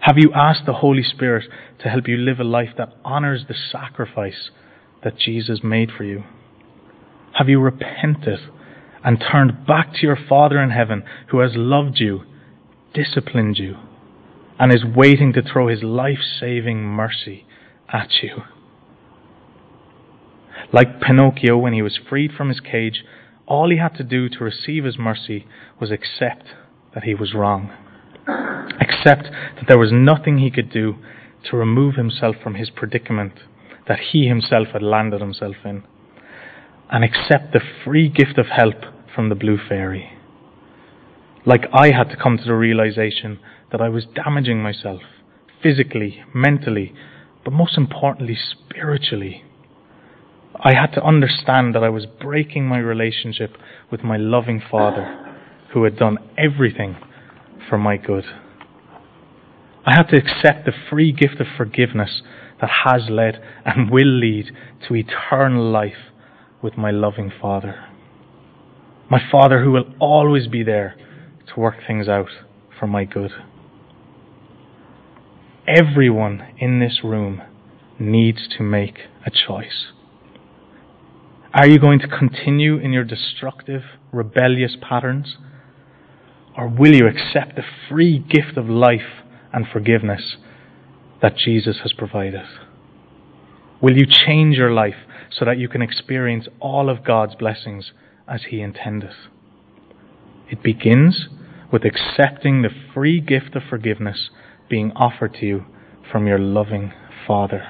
Have 0.00 0.16
you 0.16 0.32
asked 0.34 0.64
the 0.64 0.72
Holy 0.72 1.02
Spirit 1.02 1.44
to 1.82 1.90
help 1.90 2.08
you 2.08 2.16
live 2.16 2.40
a 2.40 2.44
life 2.44 2.70
that 2.78 2.94
honors 3.04 3.44
the 3.46 3.54
sacrifice 3.70 4.48
that 5.02 5.18
Jesus 5.18 5.60
made 5.62 5.90
for 5.94 6.04
you? 6.04 6.24
Have 7.34 7.50
you 7.50 7.60
repented 7.60 8.40
and 9.04 9.22
turned 9.30 9.66
back 9.66 9.92
to 9.92 10.00
your 10.00 10.18
Father 10.30 10.62
in 10.62 10.70
heaven 10.70 11.02
who 11.30 11.40
has 11.40 11.50
loved 11.54 12.00
you, 12.00 12.22
disciplined 12.94 13.58
you, 13.58 13.76
and 14.58 14.72
is 14.72 14.84
waiting 14.84 15.32
to 15.34 15.42
throw 15.42 15.68
his 15.68 15.82
life 15.82 16.20
saving 16.40 16.82
mercy 16.84 17.44
at 17.92 18.08
you. 18.22 18.42
Like 20.72 21.00
Pinocchio 21.00 21.58
when 21.58 21.72
he 21.72 21.82
was 21.82 21.98
freed 22.08 22.32
from 22.32 22.48
his 22.48 22.60
cage, 22.60 23.04
all 23.46 23.70
he 23.70 23.76
had 23.76 23.94
to 23.96 24.04
do 24.04 24.28
to 24.28 24.44
receive 24.44 24.84
his 24.84 24.98
mercy 24.98 25.46
was 25.80 25.90
accept 25.90 26.46
that 26.94 27.04
he 27.04 27.14
was 27.14 27.34
wrong. 27.34 27.70
Accept 28.80 29.24
that 29.24 29.64
there 29.68 29.78
was 29.78 29.90
nothing 29.92 30.38
he 30.38 30.50
could 30.50 30.70
do 30.70 30.94
to 31.50 31.56
remove 31.56 31.96
himself 31.96 32.36
from 32.42 32.54
his 32.54 32.70
predicament 32.70 33.34
that 33.86 33.98
he 34.12 34.26
himself 34.26 34.68
had 34.72 34.82
landed 34.82 35.20
himself 35.20 35.56
in. 35.64 35.82
And 36.90 37.04
accept 37.04 37.52
the 37.52 37.60
free 37.84 38.08
gift 38.08 38.38
of 38.38 38.46
help 38.46 38.76
from 39.14 39.28
the 39.28 39.34
blue 39.34 39.58
fairy. 39.68 40.13
Like 41.46 41.66
I 41.74 41.90
had 41.90 42.08
to 42.10 42.16
come 42.16 42.38
to 42.38 42.44
the 42.44 42.54
realization 42.54 43.38
that 43.70 43.80
I 43.80 43.90
was 43.90 44.06
damaging 44.14 44.62
myself, 44.62 45.02
physically, 45.62 46.22
mentally, 46.34 46.94
but 47.44 47.52
most 47.52 47.76
importantly, 47.76 48.36
spiritually. 48.36 49.44
I 50.58 50.72
had 50.74 50.92
to 50.92 51.04
understand 51.04 51.74
that 51.74 51.84
I 51.84 51.90
was 51.90 52.06
breaking 52.06 52.66
my 52.66 52.78
relationship 52.78 53.56
with 53.90 54.02
my 54.02 54.16
loving 54.16 54.62
Father, 54.70 55.36
who 55.72 55.84
had 55.84 55.98
done 55.98 56.16
everything 56.38 56.96
for 57.68 57.76
my 57.76 57.98
good. 57.98 58.24
I 59.84 59.96
had 59.96 60.08
to 60.08 60.16
accept 60.16 60.64
the 60.64 60.72
free 60.88 61.12
gift 61.12 61.40
of 61.40 61.46
forgiveness 61.58 62.22
that 62.62 62.70
has 62.84 63.10
led 63.10 63.42
and 63.66 63.90
will 63.90 64.18
lead 64.18 64.46
to 64.88 64.94
eternal 64.94 65.70
life 65.70 66.10
with 66.62 66.78
my 66.78 66.90
loving 66.90 67.30
Father. 67.38 67.84
My 69.10 69.20
Father 69.30 69.62
who 69.62 69.72
will 69.72 69.92
always 70.00 70.46
be 70.46 70.62
there 70.62 70.96
to 71.52 71.60
work 71.60 71.76
things 71.86 72.08
out 72.08 72.28
for 72.78 72.86
my 72.86 73.04
good. 73.04 73.30
Everyone 75.66 76.54
in 76.58 76.80
this 76.80 77.00
room 77.02 77.40
needs 77.98 78.48
to 78.56 78.62
make 78.62 78.98
a 79.24 79.30
choice. 79.30 79.86
Are 81.54 81.66
you 81.66 81.78
going 81.78 82.00
to 82.00 82.08
continue 82.08 82.78
in 82.78 82.92
your 82.92 83.04
destructive, 83.04 83.82
rebellious 84.12 84.76
patterns? 84.80 85.36
Or 86.56 86.68
will 86.68 86.94
you 86.94 87.06
accept 87.06 87.56
the 87.56 87.62
free 87.88 88.18
gift 88.18 88.56
of 88.56 88.68
life 88.68 89.22
and 89.52 89.64
forgiveness 89.72 90.36
that 91.22 91.36
Jesus 91.36 91.78
has 91.82 91.92
provided? 91.92 92.42
Will 93.80 93.96
you 93.96 94.06
change 94.06 94.56
your 94.56 94.72
life 94.72 94.96
so 95.30 95.44
that 95.44 95.58
you 95.58 95.68
can 95.68 95.82
experience 95.82 96.46
all 96.60 96.90
of 96.90 97.04
God's 97.04 97.34
blessings 97.36 97.92
as 98.28 98.42
He 98.50 98.60
intended? 98.60 99.12
It 100.50 100.62
begins 100.62 101.28
with 101.74 101.82
accepting 101.84 102.62
the 102.62 102.68
free 102.94 103.20
gift 103.20 103.56
of 103.56 103.62
forgiveness 103.68 104.30
being 104.70 104.92
offered 104.92 105.34
to 105.34 105.44
you 105.44 105.64
from 106.12 106.24
your 106.24 106.38
loving 106.38 106.92
Father. 107.26 107.66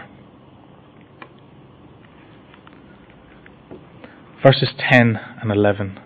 Verses 4.42 4.68
10 4.90 5.18
and 5.40 5.50
11. 5.50 5.98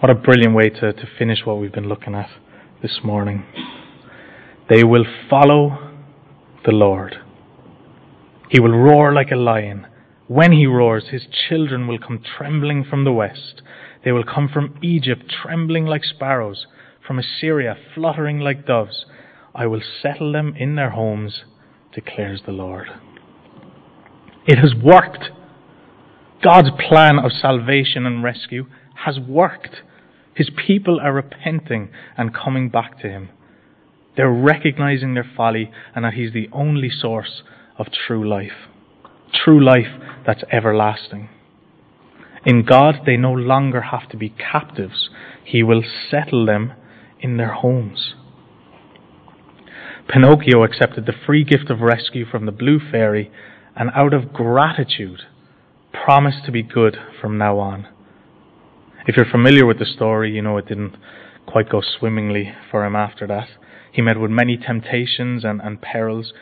What 0.00 0.10
a 0.10 0.16
brilliant 0.16 0.56
way 0.56 0.68
to, 0.68 0.92
to 0.92 1.08
finish 1.16 1.38
what 1.44 1.60
we've 1.60 1.72
been 1.72 1.88
looking 1.88 2.16
at 2.16 2.28
this 2.82 2.98
morning. 3.04 3.46
They 4.68 4.82
will 4.82 5.04
follow 5.28 5.92
the 6.64 6.72
Lord. 6.72 7.18
He 8.48 8.58
will 8.58 8.76
roar 8.76 9.14
like 9.14 9.30
a 9.30 9.36
lion. 9.36 9.86
When 10.26 10.50
he 10.50 10.66
roars, 10.66 11.10
his 11.12 11.28
children 11.48 11.86
will 11.86 12.00
come 12.00 12.20
trembling 12.36 12.82
from 12.82 13.04
the 13.04 13.12
west. 13.12 13.62
They 14.04 14.12
will 14.12 14.24
come 14.24 14.48
from 14.48 14.78
Egypt 14.82 15.24
trembling 15.42 15.86
like 15.86 16.04
sparrows, 16.04 16.66
from 17.06 17.18
Assyria 17.18 17.76
fluttering 17.94 18.40
like 18.40 18.66
doves. 18.66 19.04
I 19.54 19.66
will 19.66 19.82
settle 20.02 20.32
them 20.32 20.54
in 20.56 20.76
their 20.76 20.90
homes, 20.90 21.42
declares 21.92 22.42
the 22.46 22.52
Lord. 22.52 22.88
It 24.46 24.58
has 24.58 24.74
worked. 24.74 25.30
God's 26.42 26.70
plan 26.88 27.18
of 27.18 27.32
salvation 27.32 28.06
and 28.06 28.24
rescue 28.24 28.66
has 29.04 29.18
worked. 29.18 29.82
His 30.34 30.50
people 30.66 30.98
are 31.00 31.12
repenting 31.12 31.90
and 32.16 32.34
coming 32.34 32.70
back 32.70 32.98
to 33.00 33.08
Him. 33.08 33.28
They're 34.16 34.32
recognizing 34.32 35.14
their 35.14 35.30
folly 35.36 35.70
and 35.94 36.04
that 36.04 36.14
He's 36.14 36.32
the 36.32 36.48
only 36.52 36.88
source 36.90 37.42
of 37.76 37.86
true 38.06 38.26
life. 38.26 38.68
True 39.32 39.62
life 39.62 40.00
that's 40.26 40.42
everlasting. 40.50 41.28
In 42.44 42.64
God, 42.64 43.00
they 43.04 43.16
no 43.16 43.32
longer 43.32 43.82
have 43.82 44.08
to 44.10 44.16
be 44.16 44.30
captives. 44.30 45.10
He 45.44 45.62
will 45.62 45.82
settle 46.10 46.46
them 46.46 46.72
in 47.20 47.36
their 47.36 47.52
homes. 47.52 48.14
Pinocchio 50.08 50.64
accepted 50.64 51.06
the 51.06 51.12
free 51.26 51.44
gift 51.44 51.70
of 51.70 51.80
rescue 51.80 52.24
from 52.24 52.46
the 52.46 52.52
blue 52.52 52.80
fairy 52.90 53.30
and 53.76 53.90
out 53.94 54.14
of 54.14 54.32
gratitude 54.32 55.22
promised 55.92 56.44
to 56.46 56.52
be 56.52 56.62
good 56.62 56.96
from 57.20 57.36
now 57.38 57.58
on. 57.58 57.86
If 59.06 59.16
you're 59.16 59.30
familiar 59.30 59.66
with 59.66 59.78
the 59.78 59.84
story, 59.84 60.32
you 60.32 60.42
know 60.42 60.56
it 60.56 60.66
didn't 60.66 60.96
quite 61.46 61.68
go 61.68 61.80
swimmingly 61.80 62.52
for 62.70 62.84
him 62.84 62.96
after 62.96 63.26
that. 63.26 63.48
He 63.92 64.02
met 64.02 64.18
with 64.18 64.30
many 64.30 64.56
temptations 64.56 65.44
and, 65.44 65.60
and 65.60 65.80
perils, 65.80 66.32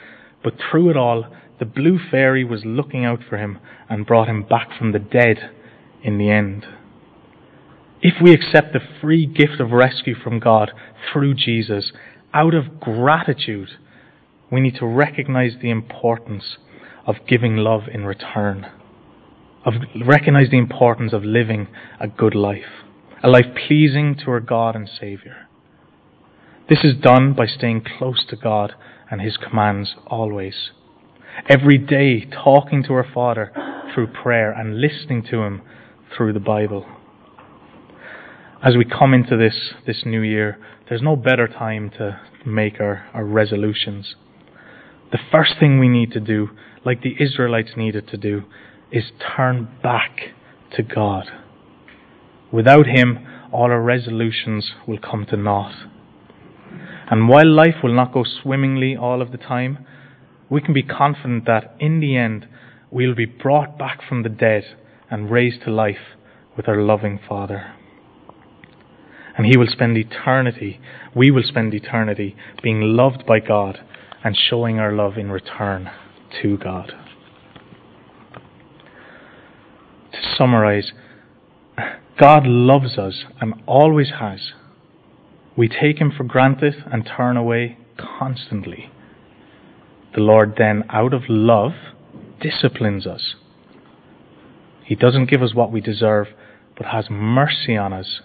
but 0.42 0.54
through 0.58 0.90
it 0.90 0.96
all, 0.96 1.26
the 1.58 1.64
blue 1.64 1.98
fairy 2.10 2.44
was 2.44 2.64
looking 2.64 3.04
out 3.04 3.20
for 3.28 3.36
him 3.36 3.58
and 3.88 4.06
brought 4.06 4.28
him 4.28 4.42
back 4.42 4.68
from 4.78 4.92
the 4.92 4.98
dead 4.98 5.50
in 6.02 6.18
the 6.18 6.30
end. 6.30 6.66
If 8.00 8.14
we 8.22 8.32
accept 8.32 8.72
the 8.72 8.80
free 9.00 9.26
gift 9.26 9.60
of 9.60 9.72
rescue 9.72 10.14
from 10.14 10.38
God 10.38 10.70
through 11.12 11.34
Jesus, 11.34 11.92
out 12.32 12.54
of 12.54 12.80
gratitude, 12.80 13.70
we 14.50 14.60
need 14.60 14.76
to 14.76 14.86
recognize 14.86 15.52
the 15.60 15.70
importance 15.70 16.56
of 17.06 17.16
giving 17.26 17.56
love 17.56 17.82
in 17.92 18.04
return 18.04 18.66
of 19.64 19.74
recognize 20.06 20.50
the 20.50 20.58
importance 20.58 21.12
of 21.12 21.24
living 21.24 21.68
a 22.00 22.08
good 22.08 22.34
life, 22.34 22.84
a 23.22 23.28
life 23.28 23.46
pleasing 23.66 24.16
to 24.16 24.30
our 24.30 24.40
God 24.40 24.74
and 24.74 24.88
Saviour. 24.88 25.48
This 26.68 26.80
is 26.84 26.94
done 27.00 27.34
by 27.34 27.46
staying 27.46 27.84
close 27.98 28.24
to 28.28 28.36
God 28.36 28.74
and 29.10 29.20
His 29.20 29.36
commands 29.36 29.94
always. 30.06 30.70
Every 31.48 31.78
day 31.78 32.24
talking 32.24 32.82
to 32.84 32.94
our 32.94 33.06
Father 33.12 33.52
through 33.94 34.08
prayer 34.08 34.52
and 34.52 34.80
listening 34.80 35.22
to 35.30 35.42
Him 35.42 35.62
through 36.16 36.32
the 36.32 36.40
Bible. 36.40 36.86
As 38.62 38.76
we 38.76 38.84
come 38.84 39.14
into 39.14 39.36
this, 39.36 39.72
this 39.86 40.02
new 40.04 40.22
year, 40.22 40.58
there's 40.88 41.02
no 41.02 41.16
better 41.16 41.46
time 41.46 41.90
to 41.98 42.20
make 42.44 42.80
our, 42.80 43.06
our 43.14 43.24
resolutions. 43.24 44.14
The 45.12 45.18
first 45.30 45.54
thing 45.60 45.78
we 45.78 45.88
need 45.88 46.12
to 46.12 46.20
do, 46.20 46.48
like 46.84 47.02
the 47.02 47.16
Israelites 47.20 47.70
needed 47.76 48.08
to 48.08 48.16
do, 48.16 48.42
is 48.90 49.04
turn 49.36 49.68
back 49.82 50.34
to 50.76 50.82
God. 50.82 51.26
Without 52.52 52.86
Him, 52.86 53.26
all 53.52 53.70
our 53.70 53.82
resolutions 53.82 54.72
will 54.86 54.98
come 54.98 55.26
to 55.26 55.36
naught. 55.36 55.74
And 57.10 57.28
while 57.28 57.50
life 57.50 57.76
will 57.82 57.94
not 57.94 58.12
go 58.12 58.24
swimmingly 58.24 58.96
all 58.96 59.22
of 59.22 59.32
the 59.32 59.38
time, 59.38 59.86
we 60.50 60.60
can 60.60 60.74
be 60.74 60.82
confident 60.82 61.46
that 61.46 61.74
in 61.78 62.00
the 62.00 62.16
end 62.16 62.46
we'll 62.90 63.14
be 63.14 63.26
brought 63.26 63.78
back 63.78 64.00
from 64.06 64.22
the 64.22 64.28
dead 64.28 64.64
and 65.10 65.30
raised 65.30 65.62
to 65.62 65.70
life 65.70 66.16
with 66.56 66.68
our 66.68 66.80
loving 66.80 67.18
Father. 67.28 67.74
And 69.36 69.46
He 69.46 69.56
will 69.56 69.68
spend 69.68 69.96
eternity, 69.96 70.80
we 71.14 71.30
will 71.30 71.44
spend 71.44 71.72
eternity 71.74 72.36
being 72.62 72.80
loved 72.80 73.24
by 73.26 73.40
God 73.40 73.78
and 74.24 74.36
showing 74.36 74.78
our 74.78 74.92
love 74.92 75.16
in 75.16 75.30
return 75.30 75.90
to 76.42 76.58
God. 76.58 76.92
to 80.12 80.36
summarize, 80.36 80.92
God 82.18 82.46
loves 82.46 82.98
us 82.98 83.24
and 83.40 83.54
always 83.66 84.10
has. 84.18 84.52
We 85.56 85.68
take 85.68 85.98
Him 85.98 86.12
for 86.16 86.24
granted 86.24 86.74
and 86.90 87.08
turn 87.16 87.36
away 87.36 87.78
constantly. 87.96 88.90
The 90.14 90.20
Lord 90.20 90.54
then, 90.56 90.84
out 90.88 91.12
of 91.12 91.22
love, 91.28 91.72
disciplines 92.40 93.06
us. 93.06 93.34
He 94.88 94.94
doesn't 94.94 95.28
give 95.28 95.42
us 95.42 95.54
what 95.54 95.70
we 95.70 95.82
deserve, 95.82 96.28
but 96.74 96.86
has 96.86 97.10
mercy 97.10 97.76
on 97.76 97.92
us, 97.92 98.20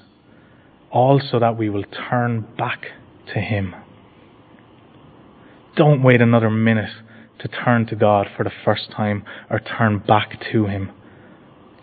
all 0.92 1.20
so 1.20 1.38
that 1.38 1.58
we 1.58 1.70
will 1.70 1.84
turn 1.84 2.48
back 2.58 2.86
to 3.34 3.42
Him. 3.42 3.76
Don't 5.76 6.02
wait 6.02 6.22
another 6.22 6.50
minute 6.50 6.92
to 7.40 7.50
turn 7.50 7.86
to 7.88 7.98
God 7.98 8.28
for 8.38 8.46
the 8.46 8.52
first 8.64 8.92
time 8.96 9.26
or 9.50 9.60
turn 9.60 10.00
back 10.00 10.40
to 10.54 10.68
Him. 10.68 10.92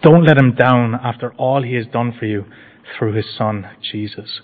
Don't 0.02 0.24
let 0.24 0.38
him 0.38 0.54
down 0.54 0.94
after 0.94 1.34
all 1.34 1.62
he 1.62 1.74
has 1.74 1.84
done 1.86 2.16
for 2.18 2.24
you 2.24 2.46
through 2.96 3.12
his 3.12 3.26
Son, 3.36 3.68
Jesus. 3.82 4.40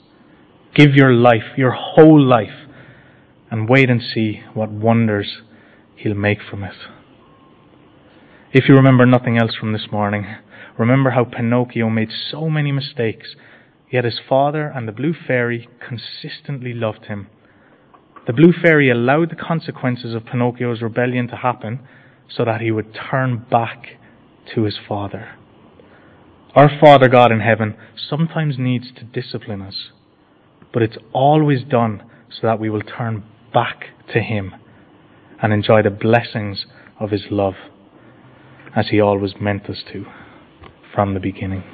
Give 0.75 0.94
your 0.94 1.14
life, 1.14 1.57
your 1.57 1.70
whole 1.70 2.20
life, 2.22 2.68
and 3.51 3.66
wait 3.66 3.88
and 3.88 4.03
see 4.03 4.42
what 4.53 4.70
wonders 4.70 5.38
he'll 5.96 6.14
make 6.14 6.40
from 6.42 6.62
it. 6.62 6.75
If 8.59 8.71
you 8.71 8.75
remember 8.75 9.05
nothing 9.05 9.37
else 9.37 9.55
from 9.55 9.75
this 9.75 9.88
morning, 9.92 10.25
remember 10.79 11.11
how 11.11 11.25
Pinocchio 11.25 11.90
made 11.90 12.09
so 12.31 12.49
many 12.49 12.73
mistakes, 12.73 13.37
yet 13.92 14.07
his 14.07 14.19
father 14.27 14.73
and 14.75 14.88
the 14.88 14.92
blue 14.92 15.12
fairy 15.12 15.69
consistently 15.87 16.73
loved 16.73 17.05
him. 17.05 17.27
The 18.27 18.33
blue 18.33 18.55
fairy 18.55 18.88
allowed 18.88 19.29
the 19.29 19.37
consequences 19.37 20.14
of 20.14 20.25
Pinocchio's 20.25 20.81
rebellion 20.81 21.29
to 21.29 21.37
happen 21.37 21.81
so 22.31 22.47
that 22.47 22.62
he 22.62 22.71
would 22.71 22.99
turn 23.11 23.45
back 23.51 23.99
to 24.55 24.62
his 24.62 24.79
father. 24.88 25.37
Our 26.55 26.71
Father 26.81 27.11
God 27.11 27.31
in 27.31 27.40
heaven 27.40 27.77
sometimes 28.09 28.57
needs 28.59 28.87
to 28.97 29.05
discipline 29.05 29.61
us, 29.61 29.90
but 30.73 30.83
it's 30.83 30.97
always 31.12 31.62
done 31.62 32.03
so 32.31 32.47
that 32.47 32.59
we 32.59 32.71
will 32.71 32.81
turn 32.81 33.23
back 33.53 33.88
to 34.14 34.21
Him 34.23 34.55
and 35.42 35.53
enjoy 35.53 35.83
the 35.83 35.90
blessings 35.90 36.64
of 36.99 37.11
His 37.11 37.27
love 37.31 37.57
as 38.77 38.89
He 38.91 39.01
always 39.01 39.33
meant 39.41 39.71
us 39.71 39.83
to 39.93 40.05
from 40.95 41.15
the 41.15 41.21
beginning. 41.21 41.65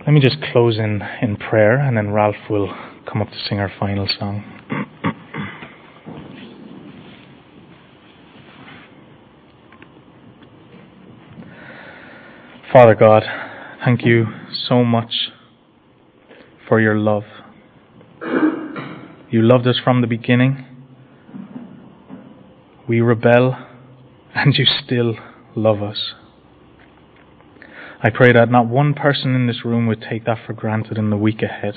Let 0.00 0.12
me 0.12 0.20
just 0.20 0.36
close 0.52 0.78
in, 0.78 1.02
in 1.20 1.36
prayer 1.36 1.78
and 1.78 1.96
then 1.96 2.10
Ralph 2.10 2.36
will 2.48 2.72
come 3.10 3.22
up 3.22 3.30
to 3.30 3.38
sing 3.48 3.58
our 3.58 3.72
final 3.78 4.08
song. 4.18 4.44
Father 12.72 12.94
God, 12.94 13.24
thank 13.84 14.04
you 14.04 14.26
so 14.68 14.84
much 14.84 15.12
for 16.68 16.80
your 16.80 16.96
love. 16.96 17.24
You 19.30 19.42
loved 19.42 19.66
us 19.66 19.78
from 19.82 20.00
the 20.00 20.06
beginning. 20.06 20.64
We 22.88 23.00
rebel, 23.00 23.56
and 24.34 24.54
you 24.56 24.64
still 24.64 25.14
love 25.54 25.82
us. 25.82 26.14
I 28.02 28.10
pray 28.10 28.32
that 28.32 28.50
not 28.50 28.66
one 28.66 28.94
person 28.94 29.34
in 29.34 29.46
this 29.46 29.64
room 29.64 29.86
would 29.86 30.02
take 30.08 30.24
that 30.24 30.38
for 30.46 30.54
granted 30.54 30.96
in 30.96 31.10
the 31.10 31.16
week 31.16 31.42
ahead. 31.42 31.74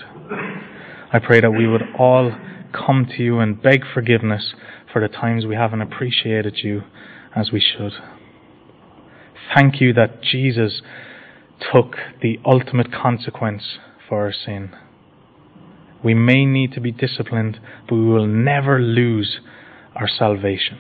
I 1.12 1.20
pray 1.20 1.42
that 1.42 1.52
we 1.52 1.68
would 1.68 1.84
all 2.00 2.32
come 2.72 3.06
to 3.18 3.24
you 3.24 3.40
and 3.40 3.62
beg 3.62 3.82
forgiveness 3.94 4.54
for 4.92 5.02
the 5.02 5.14
times 5.14 5.46
we 5.46 5.56
haven't 5.56 5.82
appreciated 5.82 6.60
you 6.64 6.84
as 7.36 7.52
we 7.52 7.60
should. 7.60 7.94
Thank 9.54 9.82
you 9.82 9.94
that 9.94 10.22
Jesus 10.22 10.82
took 11.72 11.96
the 12.22 12.40
ultimate 12.46 12.92
consequence 12.92 13.78
for 14.08 14.26
our 14.26 14.34
sin. 14.34 14.72
We 16.04 16.14
may 16.14 16.46
need 16.46 16.74
to 16.74 16.82
be 16.82 16.92
disciplined, 16.92 17.60
but 17.88 17.96
we 17.96 18.06
will 18.06 18.28
never 18.28 18.80
lose 18.80 19.40
our 19.96 20.08
salvation. 20.08 20.80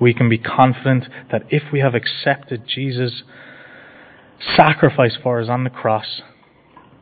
We 0.00 0.14
can 0.14 0.28
be 0.28 0.38
confident 0.38 1.04
that 1.30 1.42
if 1.50 1.64
we 1.72 1.80
have 1.80 1.94
accepted 1.94 2.62
Jesus' 2.66 3.22
sacrifice 4.56 5.16
for 5.22 5.40
us 5.40 5.48
on 5.48 5.64
the 5.64 5.70
cross, 5.70 6.22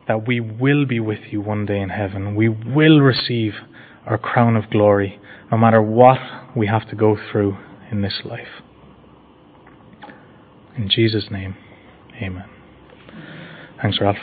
that 0.07 0.27
we 0.27 0.39
will 0.39 0.85
be 0.85 0.99
with 0.99 1.19
you 1.29 1.39
one 1.39 1.65
day 1.65 1.79
in 1.79 1.89
heaven. 1.89 2.35
We 2.35 2.49
will 2.49 2.99
receive 2.99 3.53
our 4.05 4.17
crown 4.17 4.55
of 4.55 4.69
glory, 4.69 5.19
no 5.51 5.57
matter 5.57 5.81
what 5.81 6.19
we 6.55 6.67
have 6.67 6.89
to 6.89 6.95
go 6.95 7.15
through 7.31 7.57
in 7.91 8.01
this 8.01 8.21
life. 8.25 8.47
In 10.75 10.89
Jesus' 10.89 11.25
name, 11.31 11.55
amen. 12.21 12.49
Thanks, 13.81 13.99
Ralph. 14.01 14.17